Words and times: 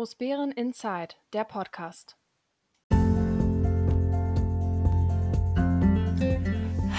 Großbären 0.00 0.50
Inside, 0.52 1.16
der 1.34 1.44
Podcast. 1.44 2.16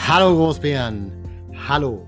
Hallo 0.07 0.35
Großbären, 0.35 1.11
hallo, 1.67 2.05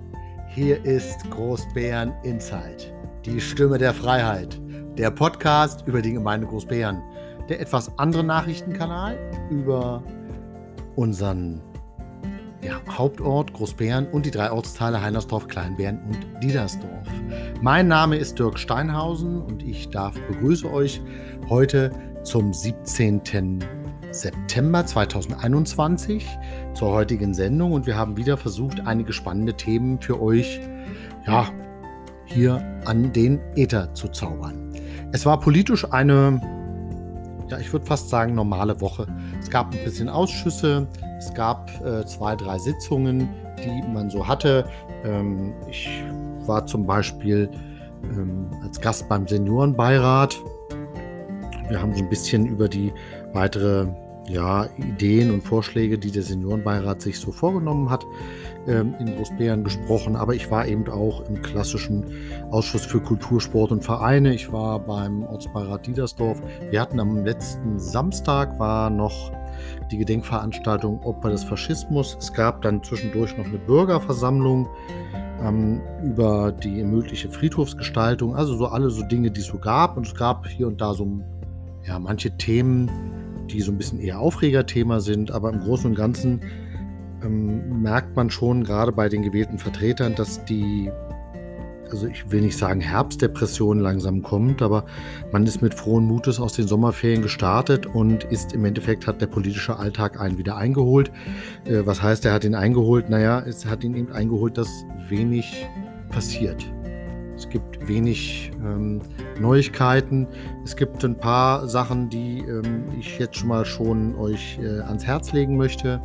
hier 0.50 0.86
ist 0.86 1.28
Großbären 1.32 2.14
Inside, 2.22 2.94
die 3.26 3.42
Stimme 3.42 3.80
der 3.80 3.92
Freiheit, 3.92 4.62
der 4.96 5.10
Podcast 5.10 5.84
über 5.88 6.00
die 6.00 6.14
Gemeinde 6.14 6.46
Großbären, 6.46 7.02
der 7.50 7.60
etwas 7.60 7.98
andere 7.98 8.24
Nachrichtenkanal 8.24 9.18
über 9.50 10.04
unseren 10.96 11.60
ja, 12.62 12.80
Hauptort 12.88 13.52
Großbären 13.54 14.06
und 14.12 14.28
die 14.28 14.32
drei 14.32 14.52
Ortsteile 14.52 15.02
Heinersdorf, 15.02 15.48
Kleinbären 15.48 16.00
und 16.04 16.44
Diedersdorf. 16.44 17.08
Mein 17.64 17.88
Name 17.88 18.18
ist 18.18 18.40
Dirk 18.40 18.60
Steinhausen 18.60 19.42
und 19.42 19.64
ich 19.64 19.90
darf 19.90 20.16
begrüße 20.28 20.70
euch 20.70 21.02
heute 21.48 21.92
zum 22.24 22.52
17. 22.52 23.60
September 24.12 24.86
2021 24.86 26.28
zur 26.74 26.92
heutigen 26.92 27.34
Sendung 27.34 27.72
und 27.72 27.88
wir 27.88 27.96
haben 27.96 28.18
wieder 28.18 28.36
versucht, 28.36 28.86
einige 28.86 29.14
spannende 29.14 29.54
Themen 29.54 30.02
für 30.02 30.22
euch 30.22 30.60
ja, 31.26 31.48
hier 32.26 32.62
an 32.84 33.14
den 33.14 33.40
Äther 33.56 33.94
zu 33.94 34.10
zaubern. 34.10 34.74
Es 35.14 35.26
war 35.26 35.40
politisch 35.40 35.90
eine, 35.90 36.42
ja, 37.48 37.60
ich 37.60 37.72
würde 37.72 37.86
fast 37.86 38.10
sagen, 38.10 38.36
normale 38.36 38.82
Woche. 38.82 39.08
Es 39.40 39.50
gab 39.50 39.74
ein 39.74 39.86
bisschen 39.86 40.10
Ausschüsse, 40.10 40.86
es 41.18 41.34
gab 41.34 41.72
äh, 41.86 42.06
zwei, 42.06 42.36
drei 42.36 42.58
Sitzungen, 42.58 43.30
die 43.64 43.88
man 43.88 44.10
so 44.10 44.28
hatte. 44.28 44.66
Ähm, 45.06 45.54
ich 45.70 46.04
war 46.48 46.66
zum 46.66 46.86
Beispiel 46.86 47.50
ähm, 48.04 48.50
als 48.64 48.80
Gast 48.80 49.08
beim 49.10 49.28
Seniorenbeirat. 49.28 50.38
Wir 51.70 51.82
haben 51.82 51.94
so 51.94 52.04
ein 52.04 52.10
bisschen 52.10 52.46
über 52.46 52.68
die 52.68 52.92
weitere 53.34 53.88
ja, 54.28 54.68
Ideen 54.78 55.32
und 55.32 55.42
Vorschläge, 55.42 55.98
die 55.98 56.12
der 56.12 56.24
Seniorenbeirat 56.24 57.02
sich 57.02 57.20
so 57.20 57.32
vorgenommen 57.32 57.90
hat, 57.90 58.06
ähm, 58.68 58.96
in 59.00 59.16
Großbären 59.16 59.64
gesprochen. 59.64 60.16
Aber 60.16 60.34
ich 60.34 60.50
war 60.50 60.66
eben 60.68 60.88
auch 60.90 61.28
im 61.28 61.42
klassischen 61.42 62.06
Ausschuss 62.52 62.86
für 62.86 63.02
Kultur, 63.02 63.42
Sport 63.42 63.72
und 63.72 63.84
Vereine. 63.84 64.34
Ich 64.34 64.52
war 64.52 64.80
beim 64.80 65.24
Ortsbeirat 65.24 65.88
Diedersdorf. 65.88 66.42
Wir 66.70 66.82
hatten 66.82 67.00
am 67.00 67.26
letzten 67.26 67.80
Samstag 67.80 68.58
war 68.60 68.90
noch 68.90 69.32
die 69.92 69.98
Gedenkveranstaltung 69.98 71.02
Opfer 71.04 71.30
des 71.30 71.44
Faschismus. 71.44 72.18
Es 72.20 72.34
gab 72.34 72.62
dann 72.62 72.82
zwischendurch 72.84 73.38
noch 73.38 73.46
eine 73.46 73.58
Bürgerversammlung 73.58 74.68
ähm, 75.44 75.82
über 76.04 76.52
die 76.52 76.84
mögliche 76.84 77.30
Friedhofsgestaltung, 77.30 78.36
also 78.36 78.56
so 78.56 78.68
alle 78.68 78.90
so 78.90 79.04
Dinge, 79.04 79.32
die 79.32 79.42
es 79.42 79.48
so 79.48 79.58
gab. 79.58 79.98
Und 79.98 80.08
es 80.08 80.16
gab 80.16 80.48
hier 80.48 80.68
und 80.68 80.82
da 80.82 80.94
so 80.94 81.08
ja, 81.86 82.00
manche 82.00 82.36
Themen, 82.38 82.90
die 83.50 83.62
so 83.62 83.72
ein 83.72 83.78
bisschen 83.78 84.00
eher 84.00 84.20
Aufregerthema 84.20 85.00
sind, 85.00 85.32
aber 85.32 85.52
im 85.52 85.60
Großen 85.60 85.90
und 85.90 85.96
Ganzen 85.96 86.42
ähm, 87.24 87.82
merkt 87.82 88.16
man 88.16 88.30
schon 88.30 88.64
gerade 88.64 88.92
bei 88.92 89.10
den 89.10 89.22
gewählten 89.22 89.60
Vertretern, 89.60 90.16
dass 90.16 90.44
die 90.46 90.90
also 91.94 92.08
ich 92.08 92.32
will 92.32 92.42
nicht 92.42 92.58
sagen 92.58 92.82
Herbstdepression 92.82 93.80
langsam 93.80 94.24
kommt, 94.24 94.64
aber 94.64 94.86
man 95.32 95.46
ist 95.46 95.62
mit 95.62 95.76
frohen 95.76 96.06
Mutes 96.06 96.40
aus 96.40 96.54
den 96.54 96.68
Sommerferien 96.68 97.22
gestartet 97.22 97.86
und 97.86 98.24
ist 98.26 98.54
im 98.54 98.66
Endeffekt 98.66 99.06
hat 99.06 99.22
der 99.22 99.28
politische 99.28 99.78
Alltag 99.78 100.20
einen 100.20 100.40
wieder 100.40 100.58
eingeholt. 100.58 101.12
Äh, 101.66 101.86
was 101.86 102.02
heißt, 102.02 102.26
er 102.26 102.34
hat 102.34 102.44
ihn 102.46 102.56
eingeholt? 102.56 103.10
Naja, 103.10 103.42
es 103.42 103.68
hat 103.68 103.84
ihn 103.84 103.96
eben 103.96 104.12
eingeholt, 104.12 104.58
dass 104.58 104.68
wenig 105.08 105.68
passiert. 106.10 106.66
Es 107.36 107.48
gibt 107.48 107.88
wenig 107.88 108.52
ähm, 108.64 109.02
Neuigkeiten. 109.40 110.28
Es 110.64 110.76
gibt 110.76 111.06
ein 111.06 111.18
paar 111.18 111.68
Sachen, 111.68 112.10
die 112.10 112.40
ähm, 112.40 112.86
ich 113.00 113.20
jetzt 113.20 113.38
schon 113.38 113.50
mal 113.50 113.66
schon 113.66 114.16
euch 114.16 114.58
äh, 114.60 114.80
ans 114.80 115.06
Herz 115.06 115.32
legen 115.32 115.58
möchte. 115.58 116.02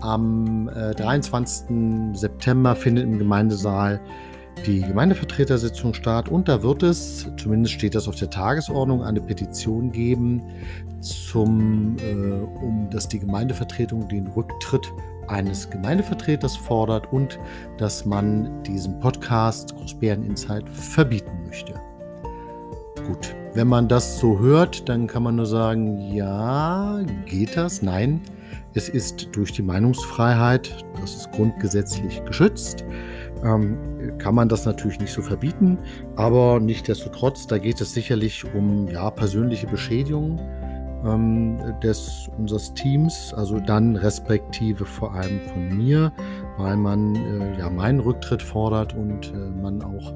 Am 0.00 0.68
äh, 0.68 0.94
23. 0.94 2.18
September 2.18 2.76
findet 2.76 3.04
im 3.04 3.18
Gemeindesaal 3.18 3.98
die 4.64 4.80
Gemeindevertretersitzung 4.80 5.94
statt 5.94 6.28
und 6.28 6.48
da 6.48 6.62
wird 6.62 6.82
es, 6.82 7.30
zumindest 7.36 7.74
steht 7.74 7.94
das 7.94 8.08
auf 8.08 8.16
der 8.16 8.30
Tagesordnung, 8.30 9.02
eine 9.02 9.20
Petition 9.20 9.92
geben, 9.92 10.42
zum, 11.00 11.96
äh, 11.98 12.64
um 12.64 12.88
dass 12.90 13.08
die 13.08 13.18
Gemeindevertretung 13.18 14.08
den 14.08 14.26
Rücktritt 14.28 14.92
eines 15.28 15.68
Gemeindevertreters 15.68 16.56
fordert 16.56 17.12
und 17.12 17.38
dass 17.78 18.04
man 18.06 18.62
diesen 18.62 18.98
Podcast 19.00 19.74
Großbären 19.76 20.24
Insight 20.24 20.68
verbieten 20.68 21.32
möchte. 21.46 21.74
Gut, 23.06 23.34
wenn 23.54 23.68
man 23.68 23.88
das 23.88 24.18
so 24.18 24.38
hört, 24.38 24.88
dann 24.88 25.06
kann 25.06 25.22
man 25.22 25.36
nur 25.36 25.46
sagen, 25.46 26.12
ja, 26.12 27.00
geht 27.26 27.56
das? 27.56 27.82
Nein, 27.82 28.20
es 28.74 28.88
ist 28.88 29.28
durch 29.32 29.52
die 29.52 29.62
Meinungsfreiheit, 29.62 30.84
das 31.00 31.14
ist 31.14 31.32
grundgesetzlich 31.32 32.24
geschützt 32.24 32.84
ähm, 33.44 33.78
kann 34.18 34.34
man 34.34 34.48
das 34.48 34.64
natürlich 34.64 35.00
nicht 35.00 35.12
so 35.12 35.22
verbieten, 35.22 35.78
aber 36.16 36.60
nichtsdestotrotz, 36.60 37.46
da 37.46 37.58
geht 37.58 37.80
es 37.80 37.92
sicherlich 37.92 38.44
um 38.54 38.88
ja, 38.88 39.10
persönliche 39.10 39.66
Beschädigung 39.66 40.40
ähm, 41.04 41.58
des, 41.82 42.28
unseres 42.38 42.72
Teams, 42.74 43.32
also 43.34 43.60
dann 43.60 43.96
respektive 43.96 44.84
vor 44.84 45.14
allem 45.14 45.40
von 45.52 45.76
mir, 45.76 46.12
weil 46.58 46.76
man 46.76 47.14
äh, 47.14 47.58
ja 47.58 47.70
meinen 47.70 48.00
Rücktritt 48.00 48.42
fordert 48.42 48.94
und 48.94 49.32
äh, 49.32 49.36
man 49.36 49.82
auch 49.82 50.12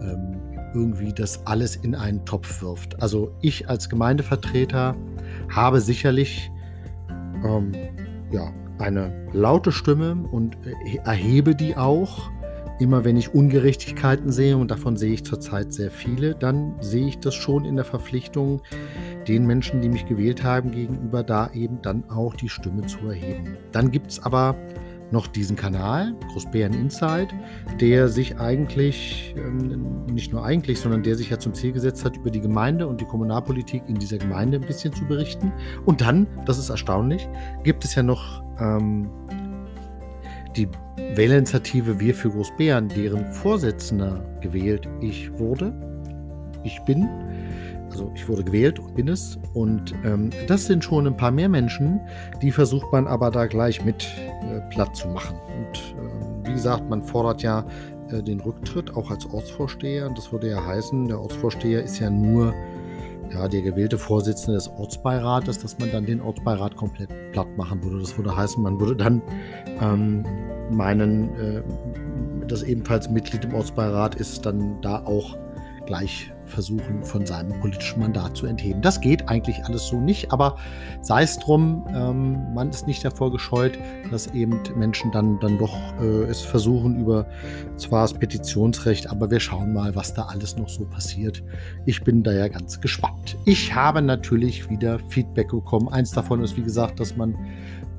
ähm, 0.00 0.40
irgendwie 0.74 1.12
das 1.12 1.46
alles 1.46 1.76
in 1.76 1.94
einen 1.94 2.24
Topf 2.24 2.62
wirft. 2.62 3.00
Also 3.00 3.32
ich 3.40 3.68
als 3.68 3.88
Gemeindevertreter 3.88 4.94
habe 5.54 5.80
sicherlich 5.80 6.50
ähm, 7.44 7.72
ja, 8.30 8.52
eine 8.78 9.28
laute 9.32 9.72
Stimme 9.72 10.26
und 10.30 10.56
äh, 10.66 10.98
erhebe 11.04 11.54
die 11.54 11.76
auch. 11.76 12.30
Immer 12.78 13.04
wenn 13.04 13.16
ich 13.16 13.34
Ungerechtigkeiten 13.34 14.30
sehe, 14.30 14.56
und 14.56 14.70
davon 14.70 14.96
sehe 14.96 15.14
ich 15.14 15.24
zurzeit 15.24 15.72
sehr 15.72 15.90
viele, 15.90 16.34
dann 16.34 16.74
sehe 16.80 17.06
ich 17.06 17.18
das 17.18 17.34
schon 17.34 17.64
in 17.64 17.76
der 17.76 17.84
Verpflichtung, 17.84 18.60
den 19.26 19.46
Menschen, 19.46 19.80
die 19.80 19.88
mich 19.88 20.06
gewählt 20.06 20.44
haben, 20.44 20.70
gegenüber 20.70 21.22
da 21.22 21.50
eben 21.52 21.80
dann 21.82 22.08
auch 22.10 22.34
die 22.34 22.48
Stimme 22.48 22.86
zu 22.86 22.98
erheben. 23.08 23.56
Dann 23.72 23.90
gibt 23.90 24.10
es 24.10 24.22
aber 24.22 24.54
noch 25.10 25.26
diesen 25.26 25.56
Kanal, 25.56 26.14
Großbären 26.32 26.74
Insight, 26.74 27.28
der 27.80 28.08
sich 28.08 28.38
eigentlich, 28.38 29.34
ähm, 29.36 30.04
nicht 30.06 30.32
nur 30.32 30.44
eigentlich, 30.44 30.80
sondern 30.80 31.02
der 31.02 31.14
sich 31.14 31.30
ja 31.30 31.38
zum 31.38 31.54
Ziel 31.54 31.72
gesetzt 31.72 32.04
hat, 32.04 32.16
über 32.16 32.30
die 32.30 32.40
Gemeinde 32.40 32.86
und 32.86 33.00
die 33.00 33.04
Kommunalpolitik 33.04 33.82
in 33.86 33.96
dieser 33.96 34.18
Gemeinde 34.18 34.58
ein 34.58 34.66
bisschen 34.66 34.92
zu 34.92 35.04
berichten. 35.04 35.52
Und 35.84 36.00
dann, 36.00 36.26
das 36.44 36.58
ist 36.58 36.70
erstaunlich, 36.70 37.28
gibt 37.62 37.84
es 37.84 37.94
ja 37.94 38.02
noch 38.02 38.42
ähm, 38.58 39.08
die 40.56 40.68
Wählerinitiative 41.14 42.00
Wir 42.00 42.14
für 42.14 42.30
Großbären, 42.30 42.88
deren 42.88 43.32
Vorsitzender 43.32 44.24
gewählt 44.40 44.88
ich 45.00 45.30
wurde. 45.38 45.72
Ich 46.64 46.80
bin. 46.80 47.08
Also 47.90 48.10
ich 48.14 48.28
wurde 48.28 48.44
gewählt 48.44 48.78
und 48.78 48.94
bin 48.94 49.08
es. 49.08 49.38
Und 49.54 49.94
ähm, 50.04 50.30
das 50.48 50.66
sind 50.66 50.84
schon 50.84 51.06
ein 51.06 51.16
paar 51.16 51.30
mehr 51.30 51.48
Menschen, 51.48 52.00
die 52.42 52.50
versucht 52.50 52.90
man 52.92 53.06
aber 53.06 53.30
da 53.30 53.46
gleich 53.46 53.84
mit 53.84 54.06
äh, 54.42 54.60
platt 54.70 54.96
zu 54.96 55.08
machen. 55.08 55.36
Und 55.56 55.78
äh, 55.78 56.48
wie 56.48 56.52
gesagt, 56.52 56.88
man 56.88 57.02
fordert 57.02 57.42
ja 57.42 57.64
äh, 58.10 58.22
den 58.22 58.40
Rücktritt 58.40 58.94
auch 58.96 59.10
als 59.10 59.26
Ortsvorsteher. 59.26 60.06
Und 60.06 60.18
das 60.18 60.32
würde 60.32 60.50
ja 60.50 60.64
heißen, 60.64 61.08
der 61.08 61.20
Ortsvorsteher 61.20 61.82
ist 61.82 61.98
ja 62.00 62.10
nur 62.10 62.52
ja, 63.32 63.48
der 63.48 63.62
gewählte 63.62 63.98
Vorsitzende 63.98 64.54
des 64.54 64.68
Ortsbeirates, 64.68 65.58
dass 65.58 65.78
man 65.78 65.90
dann 65.90 66.06
den 66.06 66.20
Ortsbeirat 66.20 66.76
komplett 66.76 67.10
platt 67.32 67.48
machen 67.56 67.82
würde. 67.82 68.00
Das 68.00 68.16
würde 68.16 68.36
heißen, 68.36 68.62
man 68.62 68.78
würde 68.80 68.96
dann 68.96 69.22
ähm, 69.80 70.24
meinen, 70.70 71.34
äh, 71.38 71.62
das 72.46 72.62
ebenfalls 72.62 73.10
Mitglied 73.10 73.44
im 73.44 73.54
Ortsbeirat 73.54 74.14
ist, 74.14 74.46
dann 74.46 74.80
da 74.80 75.04
auch 75.04 75.36
gleich 75.86 76.32
versuchen, 76.46 77.02
von 77.02 77.26
seinem 77.26 77.58
politischen 77.60 78.00
Mandat 78.00 78.36
zu 78.36 78.46
entheben. 78.46 78.82
Das 78.82 79.00
geht 79.00 79.28
eigentlich 79.28 79.64
alles 79.64 79.86
so 79.88 80.00
nicht, 80.00 80.32
aber 80.32 80.56
sei 81.00 81.22
es 81.22 81.38
drum, 81.38 81.84
ähm, 81.94 82.54
man 82.54 82.70
ist 82.70 82.86
nicht 82.86 83.04
davor 83.04 83.32
gescheut, 83.32 83.78
dass 84.10 84.28
eben 84.28 84.60
Menschen 84.76 85.10
dann, 85.12 85.38
dann 85.40 85.58
doch 85.58 85.76
äh, 86.00 86.24
es 86.24 86.40
versuchen 86.40 86.98
über 86.98 87.26
zwar 87.76 88.02
das 88.02 88.14
Petitionsrecht, 88.14 89.10
aber 89.10 89.30
wir 89.30 89.40
schauen 89.40 89.72
mal, 89.72 89.94
was 89.94 90.14
da 90.14 90.22
alles 90.22 90.56
noch 90.56 90.68
so 90.68 90.84
passiert. 90.84 91.42
Ich 91.84 92.02
bin 92.02 92.22
da 92.22 92.32
ja 92.32 92.48
ganz 92.48 92.80
gespannt. 92.80 93.36
Ich 93.44 93.74
habe 93.74 94.02
natürlich 94.02 94.70
wieder 94.70 94.98
Feedback 95.08 95.50
bekommen. 95.50 95.88
Eins 95.88 96.12
davon 96.12 96.42
ist, 96.42 96.56
wie 96.56 96.62
gesagt, 96.62 97.00
dass 97.00 97.16
man 97.16 97.36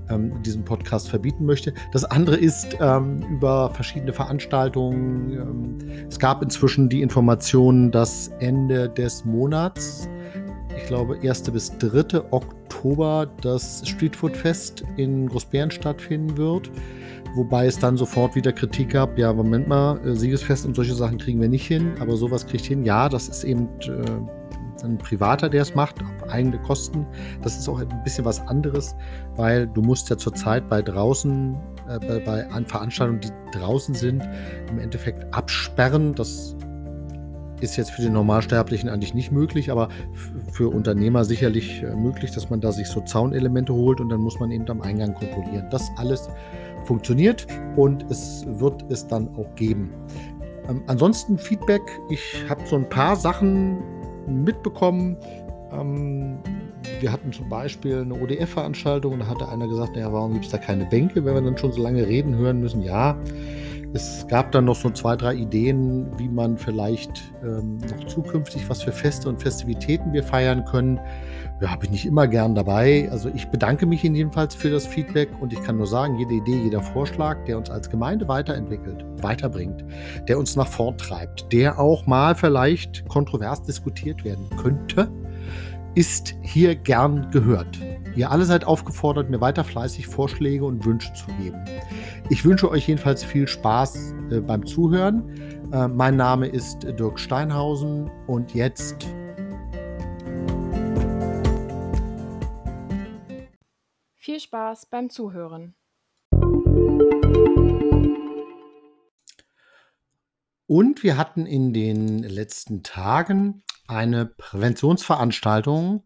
ähm, 0.10 0.42
diesen 0.44 0.64
Podcast 0.64 1.10
verbieten 1.10 1.46
möchte. 1.46 1.74
Das 1.92 2.06
andere 2.06 2.38
ist 2.38 2.78
ähm, 2.80 3.20
über 3.30 3.70
verschiedene 3.72 4.14
Veranstaltungen. 4.14 5.34
Ähm, 5.34 5.78
es 6.10 6.20
gab 6.20 6.42
inzwischen 6.42 6.90
die 6.90 7.02
Information, 7.02 7.92
dass 7.92 8.30
Ende 8.40 8.90
des 8.90 9.26
Monats, 9.26 10.10
ich 10.76 10.86
glaube 10.88 11.18
1. 11.22 11.44
bis 11.52 11.78
3. 11.78 12.32
Oktober, 12.32 13.28
das 13.42 13.88
Streetfood-Fest 13.88 14.84
in 14.98 15.28
Großbären 15.28 15.72
stattfinden 15.72 16.38
wird. 16.38 16.70
Wobei 17.36 17.68
es 17.68 17.78
dann 17.78 17.98
sofort 17.98 18.36
wieder 18.36 18.52
Kritik 18.52 18.90
gab, 18.90 19.18
ja, 19.18 19.32
Moment 19.32 19.68
mal, 19.68 20.00
äh, 20.06 20.16
Siegesfest 20.16 20.66
und 20.66 20.76
solche 20.76 20.96
Sachen 20.96 21.18
kriegen 21.18 21.40
wir 21.40 21.50
nicht 21.50 21.68
hin, 21.68 21.94
aber 22.00 22.18
sowas 22.18 22.48
kriegt 22.48 22.66
hin. 22.66 22.84
Ja, 22.84 23.10
das 23.10 23.30
ist 23.30 23.44
eben 23.44 23.68
äh, 23.82 24.47
ein 24.84 24.98
Privater, 24.98 25.50
der 25.50 25.62
es 25.62 25.76
macht, 25.76 26.02
auf 26.02 26.30
eigene 26.30 26.60
Kosten. 26.60 27.06
Das 27.42 27.58
ist 27.58 27.68
auch 27.68 27.80
ein 27.80 28.04
bisschen 28.04 28.26
was 28.26 28.40
anderes, 28.48 28.96
weil 29.36 29.68
du 29.68 29.82
musst 29.82 30.10
ja 30.10 30.18
zurzeit 30.18 30.68
bei 30.70 30.82
draußen, 30.82 31.56
äh, 31.88 32.00
bei, 32.00 32.20
bei 32.20 32.64
Veranstaltungen, 32.66 33.22
die 33.22 33.58
draußen 33.58 33.96
sind, 33.96 34.24
im 34.70 34.80
Endeffekt 34.80 35.34
absperren. 35.34 36.14
Das 36.16 36.56
ist 37.62 37.76
jetzt 37.76 37.92
für 37.92 38.02
den 38.02 38.14
Normalsterblichen 38.14 38.90
eigentlich 38.90 39.14
nicht 39.14 39.32
möglich, 39.32 39.72
aber 39.72 39.90
für 40.52 40.70
Unternehmer 40.70 41.26
sicherlich 41.26 41.82
äh, 41.82 41.96
möglich, 41.96 42.32
dass 42.32 42.50
man 42.50 42.62
da 42.62 42.72
sich 42.72 42.88
so 42.88 43.02
Zaunelemente 43.02 43.74
holt 43.74 44.00
und 44.00 44.10
dann 44.10 44.22
muss 44.22 44.40
man 44.40 44.52
eben 44.52 44.70
am 44.70 44.82
Eingang 44.82 45.14
kontrollieren. 45.14 45.68
Das 45.72 45.90
alles 45.98 46.30
funktioniert 46.86 47.48
und 47.76 48.10
es 48.10 48.46
wird 48.48 48.86
es 48.90 49.08
dann 49.08 49.36
auch 49.36 49.54
geben. 49.56 49.92
Ähm, 50.70 50.84
ansonsten 50.88 51.38
Feedback. 51.38 51.82
Ich 52.10 52.46
habe 52.50 52.62
so 52.66 52.76
ein 52.76 52.88
paar 52.88 53.16
Sachen 53.16 53.78
mitbekommen. 54.28 55.18
Ähm, 55.72 56.38
wir 57.00 57.12
hatten 57.12 57.32
zum 57.34 57.50
Beispiel 57.50 58.02
eine 58.02 58.14
ODF-Veranstaltung 58.14 59.14
und 59.14 59.20
da 59.20 59.28
hatte 59.28 59.50
einer 59.50 59.68
gesagt, 59.68 59.96
naja, 59.96 60.12
warum 60.12 60.34
gibt 60.34 60.46
es 60.46 60.52
da 60.52 60.58
keine 60.58 60.86
Bänke, 60.86 61.26
wenn 61.26 61.34
wir 61.34 61.42
dann 61.42 61.58
schon 61.58 61.72
so 61.72 61.82
lange 61.82 62.08
reden 62.08 62.36
hören 62.36 62.62
müssen? 62.62 62.82
Ja, 62.82 63.18
es 63.94 64.28
gab 64.28 64.52
dann 64.52 64.66
noch 64.66 64.76
so 64.76 64.90
zwei, 64.90 65.16
drei 65.16 65.34
Ideen, 65.36 66.08
wie 66.18 66.28
man 66.28 66.58
vielleicht 66.58 67.34
ähm, 67.44 67.78
noch 67.78 68.06
zukünftig 68.06 68.70
was 68.70 68.84
für 68.84 68.92
Feste 68.92 69.30
und 69.30 69.42
Festivitäten 69.42 70.14
wir 70.14 70.24
feiern 70.24 70.66
können. 70.66 71.00
Ja, 71.62 71.76
bin 71.76 71.94
ich 71.94 72.06
immer 72.06 72.28
gern 72.28 72.54
dabei. 72.54 73.08
Also 73.12 73.30
ich 73.34 73.48
bedanke 73.48 73.86
mich 73.86 74.04
jedenfalls 74.04 74.54
für 74.54 74.70
das 74.70 74.86
Feedback 74.86 75.30
und 75.40 75.54
ich 75.54 75.62
kann 75.64 75.78
nur 75.78 75.88
sagen, 75.88 76.20
jede 76.20 76.36
Idee, 76.36 76.62
jeder 76.64 76.82
Vorschlag, 76.82 77.44
der 77.46 77.58
uns 77.58 77.70
als 77.70 77.90
Gemeinde 77.90 78.28
weiterentwickelt, 78.28 79.06
weiterbringt, 79.22 79.84
der 80.28 80.38
uns 80.38 80.56
nach 80.56 80.68
vorn 80.68 80.98
treibt, 80.98 81.52
der 81.52 81.80
auch 81.80 82.06
mal 82.06 82.36
vielleicht 82.36 83.08
kontrovers 83.08 83.64
diskutiert 83.64 84.24
werden 84.24 84.50
könnte, 84.62 85.10
ist 85.96 86.36
hier 86.44 86.76
gern 86.76 87.32
gehört. 87.32 87.80
Ihr 88.18 88.32
alle 88.32 88.46
seid 88.46 88.66
aufgefordert, 88.66 89.30
mir 89.30 89.42
weiter 89.42 89.64
fleißig 89.64 90.08
Vorschläge 90.08 90.66
und 90.66 90.84
Wünsche 90.86 91.14
zu 91.14 91.28
geben. 91.34 91.64
Ich 92.32 92.44
wünsche 92.44 92.68
euch 92.72 92.88
jedenfalls 92.88 93.24
viel 93.24 93.48
Spaß 93.48 94.16
äh, 94.32 94.40
beim 94.40 94.66
Zuhören. 94.66 95.72
Äh, 95.72 95.88
mein 95.88 96.16
Name 96.16 96.48
ist 96.48 96.82
Dirk 96.82 97.20
Steinhausen 97.20 98.10
und 98.26 98.56
jetzt 98.56 99.08
viel 104.16 104.40
Spaß 104.40 104.88
beim 104.88 105.12
Zuhören. 105.12 105.76
Und 110.66 111.04
wir 111.04 111.18
hatten 111.18 111.46
in 111.46 111.72
den 111.72 112.24
letzten 112.24 112.82
Tagen 112.82 113.62
eine 113.88 114.26
Präventionsveranstaltung 114.26 116.04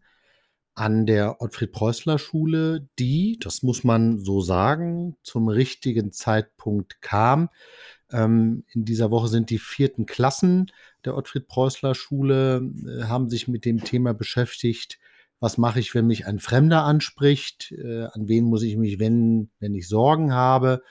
an 0.74 1.06
der 1.06 1.40
Ottfried-Preußler-Schule, 1.40 2.88
die, 2.98 3.38
das 3.40 3.62
muss 3.62 3.84
man 3.84 4.18
so 4.18 4.40
sagen, 4.40 5.16
zum 5.22 5.48
richtigen 5.48 6.12
Zeitpunkt 6.12 7.02
kam. 7.02 7.50
Ähm, 8.10 8.64
in 8.72 8.84
dieser 8.84 9.10
Woche 9.10 9.28
sind 9.28 9.50
die 9.50 9.58
vierten 9.58 10.06
Klassen 10.06 10.70
der 11.04 11.16
Ottfried-Preußler-Schule, 11.16 12.70
äh, 12.86 13.04
haben 13.04 13.28
sich 13.28 13.48
mit 13.48 13.64
dem 13.64 13.84
Thema 13.84 14.14
beschäftigt, 14.14 14.98
was 15.40 15.58
mache 15.58 15.80
ich, 15.80 15.94
wenn 15.94 16.06
mich 16.06 16.26
ein 16.26 16.38
Fremder 16.38 16.84
anspricht, 16.84 17.72
äh, 17.72 18.04
an 18.04 18.28
wen 18.28 18.44
muss 18.44 18.62
ich 18.62 18.76
mich 18.76 18.98
wenden, 18.98 19.50
wenn 19.58 19.74
ich 19.74 19.88
Sorgen 19.88 20.32
habe 20.32 20.82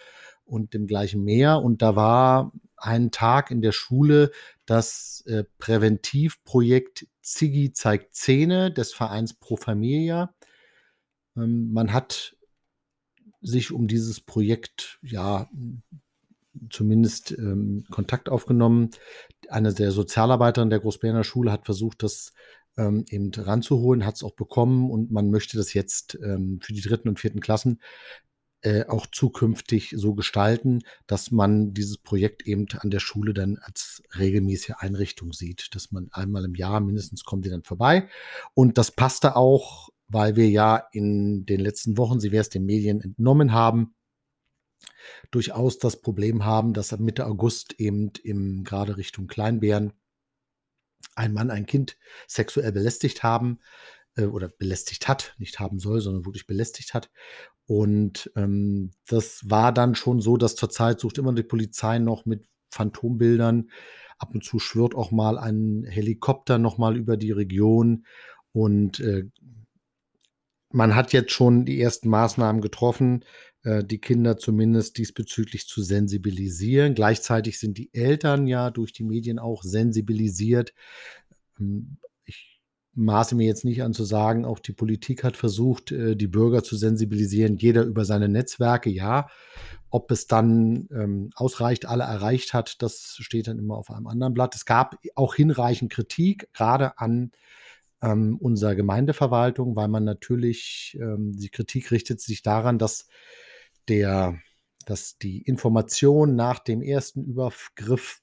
und 0.44 0.74
dem 0.74 0.88
gleichen 0.88 1.24
mehr. 1.24 1.62
Und 1.62 1.82
da 1.82 1.96
war 1.96 2.52
ein 2.82 3.12
Tag 3.12 3.52
in 3.52 3.62
der 3.62 3.72
Schule 3.72 4.32
das 4.66 5.24
äh, 5.28 5.44
Präventivprojekt 5.58 7.08
Ziggy 7.22 7.74
zeigt 7.74 8.16
Zähne 8.16 8.72
des 8.72 8.94
Vereins 8.94 9.34
Pro 9.34 9.56
Familia. 9.58 10.34
Ähm, 11.36 11.72
man 11.72 11.94
hat 11.94 12.36
sich 13.42 13.72
um 13.72 13.88
dieses 13.88 14.22
Projekt 14.22 15.00
ja 15.02 15.50
zumindest 16.70 17.32
ähm, 17.32 17.86
Kontakt 17.90 18.30
aufgenommen. 18.30 18.92
Eine 19.50 19.74
der 19.74 19.92
Sozialarbeiterinnen 19.92 20.70
der 20.70 20.80
Großberner 20.80 21.24
Schule 21.24 21.52
hat 21.52 21.66
versucht, 21.66 22.04
das 22.04 22.34
ähm, 22.78 23.06
eben 23.10 23.32
ranzuholen, 23.34 24.06
hat 24.06 24.16
es 24.16 24.24
auch 24.24 24.36
bekommen 24.36 24.90
und 24.90 25.12
man 25.12 25.30
möchte 25.30 25.58
das 25.58 25.74
jetzt 25.74 26.18
ähm, 26.24 26.60
für 26.62 26.74
die 26.74 26.82
dritten 26.82 27.10
und 27.10 27.20
vierten 27.20 27.42
Klassen 27.42 27.82
äh, 28.62 28.86
auch 28.86 29.08
zukünftig 29.08 29.94
so 29.98 30.14
gestalten, 30.14 30.84
dass 31.08 31.32
man 31.32 31.74
dieses 31.74 31.98
Projekt 31.98 32.46
eben 32.48 32.68
an 32.78 32.92
der 32.92 33.00
Schule 33.00 33.34
dann 33.34 33.58
als 33.58 34.04
regelmäßige 34.18 34.76
Einrichtung 34.78 35.34
sieht, 35.34 35.74
dass 35.74 35.92
man 35.92 36.10
einmal 36.12 36.46
im 36.46 36.56
Jahr 36.56 36.80
mindestens 36.80 37.24
kommt 37.24 37.46
die 37.46 37.50
dann 37.50 37.64
vorbei. 37.64 38.08
Und 38.54 38.78
das 38.78 38.92
passte 38.92 39.36
auch, 39.36 39.90
weil 40.08 40.36
wir 40.36 40.50
ja 40.50 40.88
in 40.92 41.46
den 41.46 41.60
letzten 41.60 41.98
Wochen, 41.98 42.20
sie 42.20 42.32
wäre 42.32 42.42
es 42.42 42.50
den 42.50 42.66
Medien 42.66 43.02
entnommen 43.02 43.52
haben, 43.52 43.96
durchaus 45.32 45.80
das 45.80 46.02
Problem 46.02 46.46
haben, 46.46 46.74
dass 46.74 46.98
Mitte 47.00 47.26
August 47.26 47.80
eben 47.80 48.12
im 48.24 48.64
gerade 48.64 48.98
Richtung 48.98 49.28
Kleinbären 49.28 49.94
ein 51.16 51.34
Mann 51.34 51.50
ein 51.50 51.66
Kind 51.66 51.98
sexuell 52.28 52.72
belästigt 52.72 53.24
haben 53.24 53.60
äh, 54.16 54.26
oder 54.26 54.50
belästigt 54.50 55.08
hat, 55.08 55.36
nicht 55.38 55.60
haben 55.60 55.80
soll, 55.80 56.02
sondern 56.02 56.26
wirklich 56.26 56.48
belästigt 56.48 56.94
hat. 56.94 57.10
Und 57.66 58.32
ähm, 58.36 58.92
das 59.08 59.42
war 59.46 59.72
dann 59.72 59.96
schon 59.96 60.20
so, 60.20 60.38
dass 60.38 60.56
zurzeit 60.56 61.00
sucht 61.00 61.18
immer 61.18 61.34
die 61.34 61.44
Polizei 61.44 62.00
noch 62.00 62.26
mit 62.26 62.48
Phantombildern. 62.72 63.70
Ab 64.18 64.34
und 64.34 64.44
zu 64.44 64.60
schwirrt 64.60 64.96
auch 64.96 65.12
mal 65.12 65.38
ein 65.38 65.84
Helikopter 65.86 66.58
noch 66.58 66.78
mal 66.78 66.98
über 66.98 67.18
die 67.18 67.32
Region. 67.32 68.06
Und 68.52 69.00
äh, 69.00 69.30
man 70.72 70.96
hat 70.96 71.14
jetzt 71.14 71.32
schon 71.32 71.66
die 71.66 71.82
ersten 71.82 72.10
Maßnahmen 72.10 72.62
getroffen, 72.62 73.26
äh, 73.64 73.84
die 73.84 74.00
Kinder 74.00 74.38
zumindest 74.38 74.98
diesbezüglich 74.98 75.68
zu 75.68 75.82
sensibilisieren. 75.82 76.96
Gleichzeitig 76.96 77.60
sind 77.60 77.78
die 77.78 77.94
Eltern 77.94 78.48
ja 78.48 78.72
durch 78.72 78.94
die 78.94 79.04
Medien 79.04 79.40
auch 79.40 79.64
sensibilisiert. 79.64 80.74
Ähm, 81.60 81.98
maße 82.94 83.36
mir 83.36 83.46
jetzt 83.46 83.66
nicht 83.66 83.84
an 83.84 83.94
zu 83.94 84.04
sagen, 84.04 84.46
auch 84.46 84.60
die 84.60 84.74
Politik 84.74 85.24
hat 85.24 85.38
versucht, 85.38 85.92
äh, 85.92 86.16
die 86.16 86.28
Bürger 86.28 86.64
zu 86.64 86.76
sensibilisieren, 86.76 87.58
jeder 87.58 87.84
über 87.84 88.06
seine 88.06 88.28
Netzwerke, 88.28 88.90
ja. 88.90 89.28
Ob 89.90 90.12
es 90.12 90.28
dann 90.28 90.88
ähm, 90.92 91.30
ausreicht, 91.36 91.86
alle 91.86 92.04
erreicht 92.04 92.54
hat, 92.54 92.82
das 92.82 93.18
steht 93.20 93.48
dann 93.48 93.60
immer 93.60 93.78
auf 93.78 93.92
einem 93.92 94.08
anderen 94.08 94.34
Blatt. 94.34 94.56
Es 94.56 94.66
gab 94.66 94.98
auch 95.16 95.36
hinreichend 95.36 95.92
Kritik, 95.92 96.50
gerade 96.54 96.98
an 96.98 97.32
ähm, 98.02 98.38
unserer 98.40 98.76
Gemeindeverwaltung, 98.76 99.76
weil 99.76 99.88
man 99.88 100.04
natürlich, 100.04 100.98
ähm, 101.00 101.34
die 101.34 101.50
Kritik 101.50 101.92
richtet 101.92 102.22
sich 102.22 102.42
daran, 102.42 102.78
dass 102.78 103.08
der, 103.88 104.38
dass 104.86 105.18
die 105.18 105.42
Information 105.42 106.36
nach 106.36 106.60
dem 106.60 106.82
ersten 106.82 107.24
Übergriff 107.24 108.22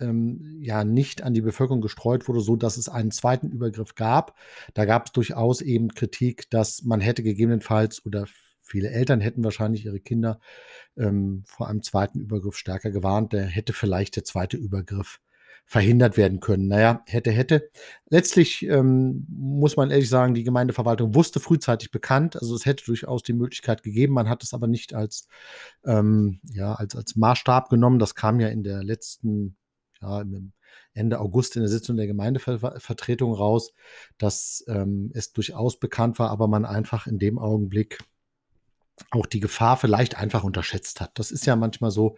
ähm, 0.00 0.58
ja 0.60 0.84
nicht 0.84 1.22
an 1.22 1.34
die 1.34 1.40
Bevölkerung 1.40 1.80
gestreut 1.80 2.28
wurde, 2.28 2.40
so 2.40 2.56
dass 2.56 2.76
es 2.76 2.88
einen 2.88 3.10
zweiten 3.10 3.50
Übergriff 3.50 3.94
gab. 3.94 4.36
Da 4.74 4.84
gab 4.84 5.06
es 5.06 5.12
durchaus 5.12 5.60
eben 5.60 5.94
Kritik, 5.94 6.50
dass 6.50 6.82
man 6.84 7.00
hätte 7.00 7.22
gegebenenfalls 7.22 8.04
oder 8.04 8.26
viele 8.62 8.90
Eltern 8.90 9.20
hätten 9.20 9.44
wahrscheinlich 9.44 9.84
ihre 9.84 10.00
Kinder 10.00 10.40
ähm, 10.96 11.42
vor 11.46 11.68
einem 11.68 11.82
zweiten 11.82 12.20
Übergriff 12.20 12.56
stärker 12.56 12.90
gewarnt. 12.90 13.32
Der 13.32 13.44
hätte 13.44 13.72
vielleicht 13.72 14.16
der 14.16 14.24
zweite 14.24 14.56
Übergriff 14.56 15.20
verhindert 15.70 16.16
werden 16.16 16.40
können. 16.40 16.66
Naja, 16.66 17.02
hätte, 17.06 17.30
hätte. 17.30 17.70
Letztlich 18.08 18.66
ähm, 18.66 19.24
muss 19.28 19.76
man 19.76 19.92
ehrlich 19.92 20.08
sagen, 20.08 20.34
die 20.34 20.42
Gemeindeverwaltung 20.42 21.14
wusste 21.14 21.38
frühzeitig 21.38 21.92
bekannt. 21.92 22.34
Also 22.34 22.56
es 22.56 22.66
hätte 22.66 22.84
durchaus 22.84 23.22
die 23.22 23.34
Möglichkeit 23.34 23.84
gegeben. 23.84 24.14
Man 24.14 24.28
hat 24.28 24.42
es 24.42 24.52
aber 24.52 24.66
nicht 24.66 24.94
als, 24.94 25.28
ähm, 25.84 26.40
ja, 26.42 26.74
als, 26.74 26.96
als 26.96 27.14
Maßstab 27.14 27.68
genommen. 27.68 28.00
Das 28.00 28.16
kam 28.16 28.40
ja 28.40 28.48
in 28.48 28.64
der 28.64 28.82
letzten 28.82 29.56
ja, 30.00 30.24
Ende 30.92 31.20
August 31.20 31.56
in 31.56 31.62
der 31.62 31.68
Sitzung 31.68 31.96
der 31.96 32.06
Gemeindevertretung 32.06 33.32
raus, 33.34 33.72
dass 34.18 34.64
ähm, 34.68 35.10
es 35.14 35.32
durchaus 35.32 35.78
bekannt 35.78 36.18
war, 36.18 36.30
aber 36.30 36.48
man 36.48 36.64
einfach 36.64 37.06
in 37.06 37.18
dem 37.18 37.38
Augenblick 37.38 37.98
auch 39.10 39.26
die 39.26 39.40
Gefahr 39.40 39.76
vielleicht 39.76 40.16
einfach 40.16 40.44
unterschätzt 40.44 41.00
hat. 41.00 41.18
Das 41.18 41.30
ist 41.30 41.46
ja 41.46 41.56
manchmal 41.56 41.90
so. 41.90 42.16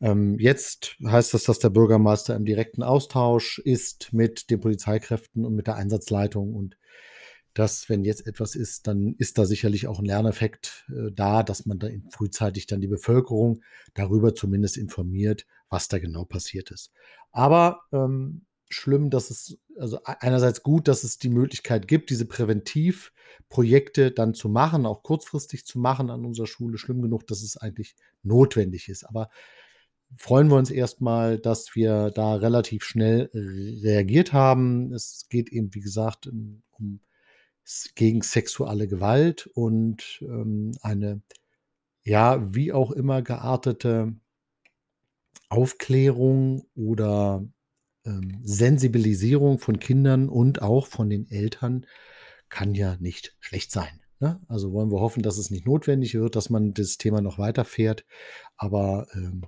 Ähm, 0.00 0.38
jetzt 0.38 0.96
heißt 1.04 1.34
das, 1.34 1.44
dass 1.44 1.58
der 1.58 1.70
Bürgermeister 1.70 2.34
im 2.34 2.46
direkten 2.46 2.82
Austausch 2.82 3.58
ist 3.58 4.12
mit 4.12 4.50
den 4.50 4.60
Polizeikräften 4.60 5.44
und 5.44 5.54
mit 5.54 5.66
der 5.66 5.76
Einsatzleitung 5.76 6.54
und 6.54 6.76
dass, 7.52 7.88
wenn 7.88 8.04
jetzt 8.04 8.26
etwas 8.26 8.54
ist, 8.54 8.86
dann 8.86 9.14
ist 9.16 9.38
da 9.38 9.46
sicherlich 9.46 9.86
auch 9.86 9.98
ein 9.98 10.04
Lerneffekt 10.04 10.84
äh, 10.90 11.10
da, 11.10 11.42
dass 11.42 11.64
man 11.64 11.78
da 11.78 11.88
frühzeitig 12.10 12.66
dann 12.66 12.82
die 12.82 12.86
Bevölkerung 12.86 13.62
darüber 13.94 14.34
zumindest 14.34 14.76
informiert, 14.76 15.46
was 15.68 15.88
da 15.88 15.98
genau 15.98 16.24
passiert 16.24 16.70
ist. 16.70 16.92
Aber 17.32 17.82
ähm, 17.92 18.46
schlimm, 18.68 19.10
dass 19.10 19.30
es, 19.30 19.58
also 19.78 20.00
einerseits 20.04 20.62
gut, 20.62 20.88
dass 20.88 21.04
es 21.04 21.18
die 21.18 21.28
Möglichkeit 21.28 21.88
gibt, 21.88 22.10
diese 22.10 22.26
Präventivprojekte 22.26 24.10
dann 24.10 24.34
zu 24.34 24.48
machen, 24.48 24.86
auch 24.86 25.02
kurzfristig 25.02 25.64
zu 25.64 25.78
machen 25.78 26.10
an 26.10 26.24
unserer 26.24 26.46
Schule. 26.46 26.78
Schlimm 26.78 27.02
genug, 27.02 27.26
dass 27.26 27.42
es 27.42 27.56
eigentlich 27.56 27.94
notwendig 28.22 28.88
ist. 28.88 29.04
Aber 29.04 29.28
freuen 30.16 30.48
wir 30.48 30.56
uns 30.56 30.70
erstmal, 30.70 31.38
dass 31.38 31.74
wir 31.74 32.10
da 32.10 32.34
relativ 32.34 32.84
schnell 32.84 33.30
reagiert 33.32 34.32
haben. 34.32 34.92
Es 34.92 35.26
geht 35.28 35.50
eben, 35.50 35.74
wie 35.74 35.80
gesagt, 35.80 36.26
um 36.26 37.00
gegen 37.94 38.22
sexuelle 38.22 38.86
Gewalt 38.86 39.48
und 39.54 40.20
ähm, 40.22 40.72
eine, 40.82 41.22
ja, 42.04 42.54
wie 42.54 42.72
auch 42.72 42.92
immer 42.92 43.22
geartete 43.22 44.14
Aufklärung 45.48 46.66
oder 46.74 47.46
ähm, 48.04 48.40
Sensibilisierung 48.42 49.58
von 49.58 49.78
Kindern 49.78 50.28
und 50.28 50.62
auch 50.62 50.86
von 50.86 51.10
den 51.10 51.30
Eltern 51.30 51.86
kann 52.48 52.74
ja 52.74 52.96
nicht 52.98 53.36
schlecht 53.40 53.72
sein. 53.72 54.00
Ne? 54.20 54.40
Also 54.48 54.72
wollen 54.72 54.90
wir 54.90 55.00
hoffen, 55.00 55.22
dass 55.22 55.38
es 55.38 55.50
nicht 55.50 55.66
notwendig 55.66 56.14
wird, 56.14 56.36
dass 56.36 56.50
man 56.50 56.72
das 56.72 56.96
Thema 56.96 57.20
noch 57.20 57.38
weiterfährt. 57.38 58.04
Aber 58.56 59.06
ähm, 59.14 59.46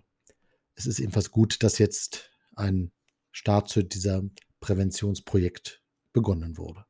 es 0.74 0.86
ist 0.86 0.98
ebenfalls 0.98 1.30
gut, 1.30 1.62
dass 1.62 1.78
jetzt 1.78 2.30
ein 2.54 2.92
Start 3.30 3.68
zu 3.68 3.82
dieser 3.82 4.22
Präventionsprojekt 4.60 5.82
begonnen 6.12 6.58
wurde. 6.58 6.87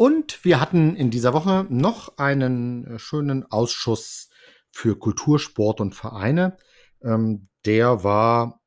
Und 0.00 0.44
wir 0.44 0.60
hatten 0.60 0.94
in 0.94 1.10
dieser 1.10 1.34
Woche 1.34 1.66
noch 1.70 2.18
einen 2.18 2.86
äh, 2.86 2.98
schönen 3.00 3.42
Ausschuss 3.50 4.28
für 4.70 4.96
Kultur, 4.96 5.40
Sport 5.40 5.80
und 5.80 5.92
Vereine. 5.92 6.56
Ähm, 7.02 7.48
der 7.64 8.04
war 8.04 8.62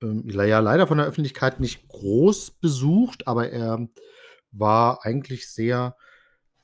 ähm, 0.00 0.26
ja 0.26 0.60
leider 0.60 0.86
von 0.86 0.96
der 0.96 1.06
Öffentlichkeit 1.06 1.60
nicht 1.60 1.86
groß 1.88 2.52
besucht, 2.52 3.28
aber 3.28 3.50
er 3.50 3.86
war 4.50 5.04
eigentlich 5.04 5.52
sehr, 5.52 5.94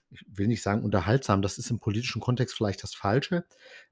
ich 0.08 0.24
will 0.26 0.46
nicht 0.48 0.62
sagen 0.62 0.84
unterhaltsam, 0.84 1.42
das 1.42 1.58
ist 1.58 1.70
im 1.70 1.78
politischen 1.78 2.22
Kontext 2.22 2.56
vielleicht 2.56 2.82
das 2.82 2.94
Falsche. 2.94 3.44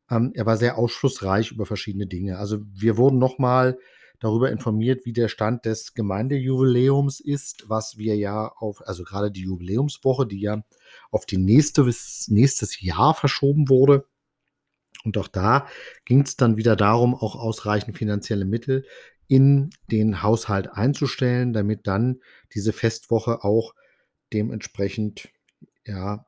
Ähm, 0.09 0.33
er 0.35 0.47
war 0.47 0.57
sehr 0.57 0.79
aufschlussreich 0.79 1.51
über 1.51 1.67
verschiedene 1.67 2.07
Dinge. 2.07 2.39
Also 2.39 2.61
wir 2.73 2.97
wurden 2.97 3.19
nochmal 3.19 3.77
darüber 4.21 4.51
informiert, 4.53 5.05
wie 5.05 5.13
der 5.13 5.29
Stand 5.29 5.65
des 5.65 5.95
Gemeindejubiläums 5.95 7.21
ist, 7.21 7.69
was 7.69 7.97
wir 7.99 8.17
ja 8.17 8.49
auf, 8.49 8.87
also 8.87 9.03
gerade 9.03 9.31
die 9.31 9.43
Jubiläumswoche, 9.43 10.27
die 10.27 10.41
ja 10.41 10.63
auf 11.11 11.27
die 11.27 11.39
nächste, 11.39 11.83
nächstes 12.29 12.81
Jahr 12.81 13.15
verschoben 13.15 13.69
wurde. 13.69 14.07
Und 15.05 15.17
auch 15.17 15.29
da 15.29 15.67
ging 16.05 16.21
es 16.21 16.37
dann 16.37 16.59
wieder 16.59 16.77
darum, 16.77 17.15
auch 17.15 17.35
ausreichend 17.35 17.97
finanzielle 17.97 18.45
Mittel 18.45 18.85
in 19.27 19.71
den 19.91 20.23
Haushalt 20.23 20.71
einzustellen, 20.71 21.53
damit 21.53 21.87
dann 21.87 22.21
diese 22.53 22.73
Festwoche 22.73 23.43
auch 23.43 23.75
dementsprechend 24.33 25.31
ja, 25.87 26.27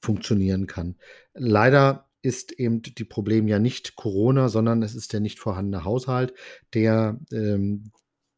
funktionieren 0.00 0.66
kann. 0.66 0.96
Leider 1.32 2.10
ist 2.22 2.52
eben 2.52 2.82
die 2.82 3.04
Problem 3.04 3.48
ja 3.48 3.58
nicht 3.58 3.96
Corona, 3.96 4.48
sondern 4.48 4.82
es 4.82 4.94
ist 4.94 5.12
der 5.12 5.20
nicht 5.20 5.40
vorhandene 5.40 5.84
Haushalt, 5.84 6.32
der 6.72 7.18
ähm, 7.32 7.90